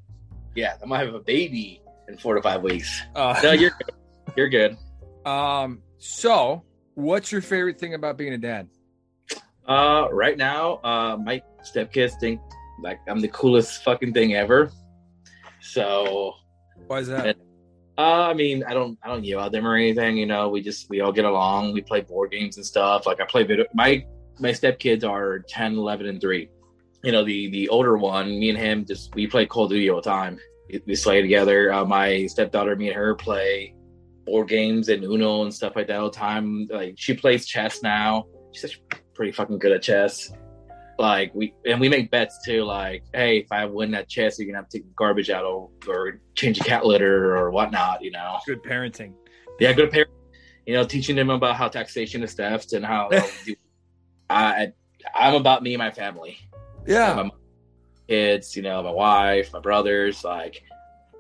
[0.55, 3.03] Yeah, I might have a baby in four to five weeks.
[3.15, 3.95] Uh, No, you're good.
[4.37, 4.77] You're good.
[5.27, 5.83] um.
[5.99, 8.69] So, what's your favorite thing about being a dad?
[9.69, 12.41] Uh, right now, uh, my stepkids think
[12.83, 14.73] like I'm the coolest fucking thing ever.
[15.61, 16.35] So
[16.87, 17.37] Why is that?
[17.99, 20.17] Uh, I mean, I don't, I don't yell at them or anything.
[20.17, 21.75] You know, we just we all get along.
[21.75, 23.07] We play board games and stuff.
[23.07, 23.67] Like I play video.
[23.75, 24.05] My
[24.39, 26.49] my stepkids are 10, 11, and three.
[27.03, 29.89] You know, the the older one, me and him, just we play Call of Duty
[29.91, 30.39] all the time.
[30.87, 31.73] We, play together.
[31.73, 33.75] Uh, my stepdaughter, me and her play
[34.27, 36.67] board games and Uno and stuff like that all the time.
[36.71, 38.27] Like she plays chess now.
[38.53, 38.79] She's
[39.15, 40.31] pretty fucking good at chess.
[40.99, 42.65] Like we and we make bets too.
[42.65, 45.45] Like, hey, if I win that chess, you're gonna have to take the garbage out
[45.45, 48.03] or, or change a cat litter or whatnot.
[48.03, 48.39] You know.
[48.47, 49.15] Good parenting.
[49.59, 50.11] Yeah, good parent.
[50.67, 53.09] You know, teaching them about how taxation is theft and how
[53.45, 53.55] do,
[54.29, 54.73] I
[55.15, 56.39] I'm about me and my family.
[56.91, 57.23] Yeah.
[57.23, 57.31] My
[58.09, 60.61] kids, you know, my wife, my brothers, like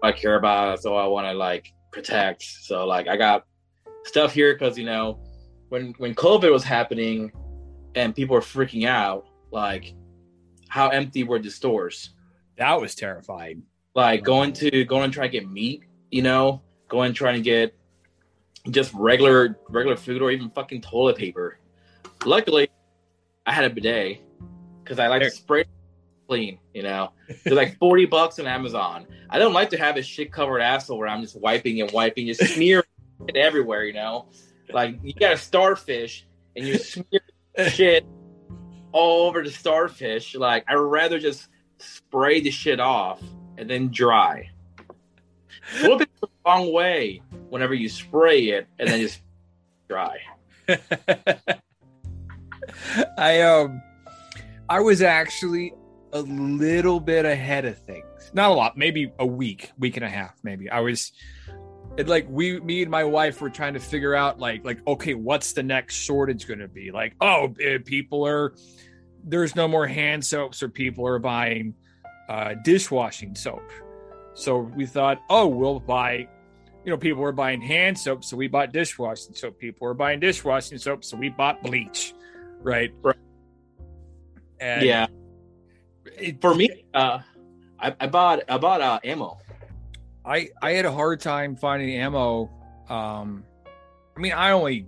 [0.02, 0.82] I care about.
[0.82, 2.42] So I want to like protect.
[2.42, 3.44] So like I got
[4.04, 5.20] stuff here because you know
[5.68, 7.30] when when COVID was happening
[7.94, 9.94] and people were freaking out, like
[10.68, 12.14] how empty were the stores?
[12.58, 13.62] That was terrifying.
[13.94, 17.76] Like going to going and try to get meat, you know, going trying to get
[18.70, 21.60] just regular regular food or even fucking toilet paper.
[22.24, 22.68] Luckily,
[23.46, 24.20] I had a bidet
[24.90, 25.66] because I like to spray
[26.26, 26.58] clean.
[26.74, 27.12] You know,
[27.44, 29.06] they're like forty bucks on Amazon.
[29.30, 32.26] I don't like to have a shit covered asshole where I'm just wiping and wiping,
[32.26, 32.82] just smear
[33.28, 33.84] it everywhere.
[33.84, 34.26] You know,
[34.72, 36.26] like you got a starfish
[36.56, 37.20] and you smear
[37.68, 38.04] shit
[38.90, 40.34] all over the starfish.
[40.34, 41.46] Like I'd rather just
[41.78, 43.22] spray the shit off
[43.56, 44.50] and then dry.
[45.62, 49.20] Flip it the wrong way whenever you spray it and then just
[49.88, 50.16] dry.
[53.16, 53.80] I um
[54.70, 55.74] I was actually
[56.12, 58.30] a little bit ahead of things.
[58.32, 60.70] Not a lot, maybe a week, week and a half, maybe.
[60.70, 61.10] I was
[61.96, 65.14] it like we me and my wife were trying to figure out like like okay,
[65.14, 66.92] what's the next shortage going to be?
[66.92, 68.54] Like, oh, eh, people are
[69.24, 71.74] there's no more hand soaps or people are buying
[72.28, 73.68] uh dishwashing soap.
[74.34, 76.28] So we thought, oh, we'll buy
[76.84, 79.58] you know, people were buying hand soap, so we bought dishwashing soap.
[79.58, 82.14] People were buying dishwashing soap, so we bought bleach,
[82.62, 82.92] right?
[83.02, 83.16] Right.
[84.60, 85.06] And yeah.
[86.18, 87.20] it- For me, uh,
[87.78, 89.38] I, I bought I bought uh, ammo.
[90.24, 92.50] I I had a hard time finding ammo.
[92.88, 93.44] Um,
[94.16, 94.86] I mean, I only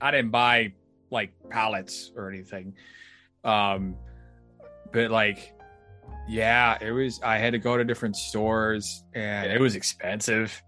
[0.00, 0.72] I didn't buy
[1.10, 2.74] like pallets or anything.
[3.44, 3.96] Um,
[4.92, 5.52] but like,
[6.28, 7.20] yeah, it was.
[7.22, 10.60] I had to go to different stores, and it was expensive.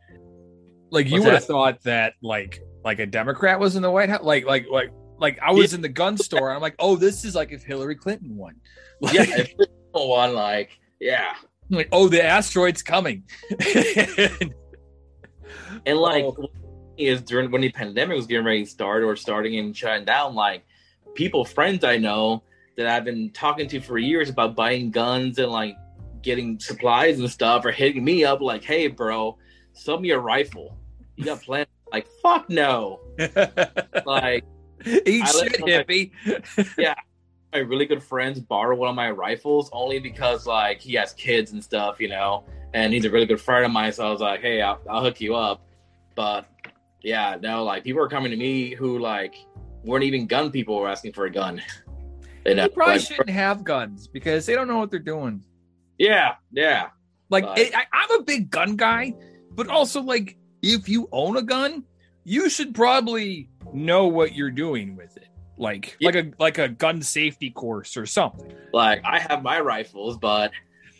[0.90, 4.22] Like you would have thought that like like a Democrat was in the White House.
[4.22, 6.48] Like like like like I was in the gun store.
[6.48, 8.56] And I'm like, oh, this is like if Hillary Clinton won.
[9.00, 11.34] Like, Yeah, one like yeah,
[11.68, 13.24] like oh, the asteroid's coming.
[15.86, 16.48] and like Oh.
[16.96, 20.34] is during when the pandemic was getting ready to start or starting and shutting down,
[20.34, 20.64] like
[21.14, 22.42] people, friends I know
[22.76, 25.76] that I've been talking to for years about buying guns and like
[26.22, 29.36] getting supplies and stuff are hitting me up like, hey, bro,
[29.72, 30.76] sell me a rifle.
[31.16, 31.68] You got plans?
[31.92, 33.00] Like, fuck no.
[34.06, 34.44] Like,
[34.86, 36.10] Eat shit, my- hippie.
[37.52, 41.52] my really good friends borrow one of my rifles only because like he has kids
[41.52, 42.44] and stuff, you know,
[42.74, 43.92] and he's a really good friend of mine.
[43.92, 45.64] So I was like, hey, I'll, I'll hook you up.
[46.16, 46.46] But
[47.02, 49.36] yeah, no, like people are coming to me who like
[49.84, 51.62] weren't even gun people were asking for a gun.
[52.46, 55.42] Know, They uh, probably like, shouldn't have guns because they don't know what they're doing.
[55.96, 56.88] yeah, yeah,
[57.30, 59.14] Like, it, I, I'm a big gun guy,
[59.52, 61.84] but also like, if you own a gun,
[62.24, 65.28] you should probably know what you're doing with it.
[65.56, 66.08] Like, Yeah.
[66.10, 68.52] like a like a gun safety course or something.
[68.72, 70.50] like I have my rifles, but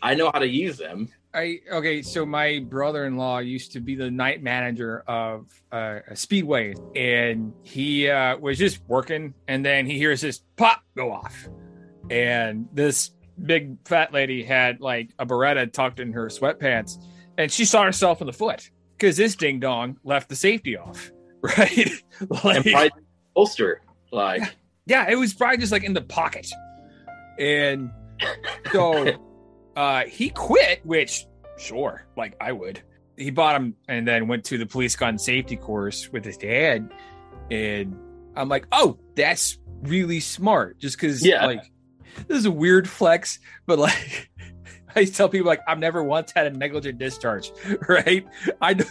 [0.01, 1.09] I know how to use them.
[1.33, 6.75] I okay, so my brother-in-law used to be the night manager of uh, a speedway,
[6.95, 11.49] and he uh, was just working, and then he hears this pop go off,
[12.09, 13.11] and this
[13.45, 17.03] big fat lady had like a Beretta tucked in her sweatpants,
[17.37, 21.11] and she saw herself in the foot because this ding dong left the safety off,
[21.57, 21.91] right?
[22.43, 22.91] like, And
[23.35, 23.81] holster.
[24.11, 26.47] Like yeah, it was probably just like in the pocket.
[27.39, 27.91] And
[28.71, 29.11] so
[29.75, 31.25] uh he quit, which
[31.57, 32.81] sure, like I would.
[33.17, 36.91] He bought him and then went to the police gun safety course with his dad.
[37.49, 37.95] And
[38.35, 40.79] I'm like, oh, that's really smart.
[40.79, 41.45] Just because Yeah.
[41.45, 41.63] like
[42.27, 44.29] this is a weird flex, but like
[44.95, 47.51] I used to tell people like I've never once had a negligent discharge,
[47.89, 48.25] right?
[48.61, 48.85] I know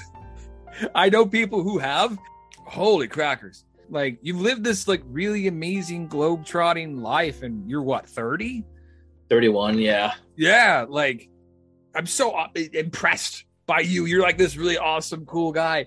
[0.95, 2.19] I know people who have.
[2.67, 3.65] Holy crackers.
[3.91, 8.65] Like you lived this like really amazing globe trotting life and you're what, 30?
[9.29, 10.15] 31, yeah.
[10.37, 11.29] Yeah, like
[11.95, 14.07] I'm so uh, impressed by you.
[14.07, 15.87] You're like this really awesome, cool guy.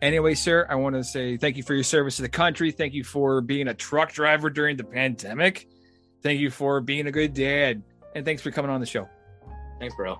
[0.00, 2.72] Anyway, sir, I want to say thank you for your service to the country.
[2.72, 5.68] Thank you for being a truck driver during the pandemic.
[6.22, 7.82] Thank you for being a good dad.
[8.14, 9.08] And thanks for coming on the show.
[9.78, 10.18] Thanks, bro.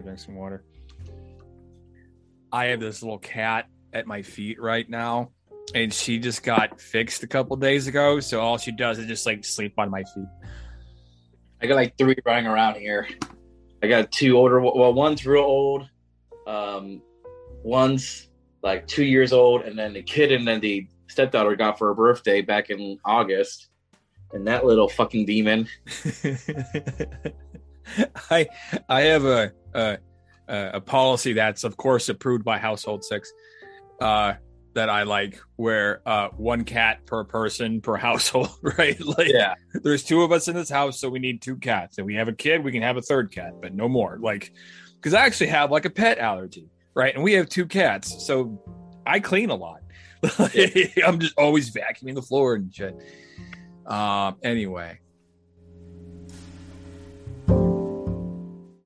[0.00, 0.64] Gotta drink some water.
[2.52, 5.30] I have this little cat at my feet right now,
[5.74, 8.20] and she just got fixed a couple days ago.
[8.20, 10.28] So all she does is just like sleep on my feet.
[11.62, 13.06] I got like three running around here.
[13.82, 14.60] I got two older.
[14.60, 15.88] Well, one's real old.
[16.46, 17.02] Um,
[17.62, 18.28] one's
[18.62, 21.94] like two years old, and then the kid and then the stepdaughter got for her
[21.94, 23.68] birthday back in August.
[24.32, 25.68] And that little fucking demon.
[28.30, 28.46] I
[28.88, 29.98] I have a, a
[30.48, 33.32] a policy that's of course approved by Household Six.
[34.00, 34.34] Uh,
[34.72, 38.96] that I like, where uh, one cat per person per household, right?
[39.04, 39.54] Like, Yeah.
[39.74, 41.98] there's two of us in this house, so we need two cats.
[41.98, 44.16] And we have a kid, we can have a third cat, but no more.
[44.20, 44.52] Like,
[44.94, 47.12] because I actually have like a pet allergy, right?
[47.12, 48.62] And we have two cats, so
[49.04, 49.80] I clean a lot.
[51.04, 52.94] I'm just always vacuuming the floor and shit.
[53.86, 55.00] Um, anyway,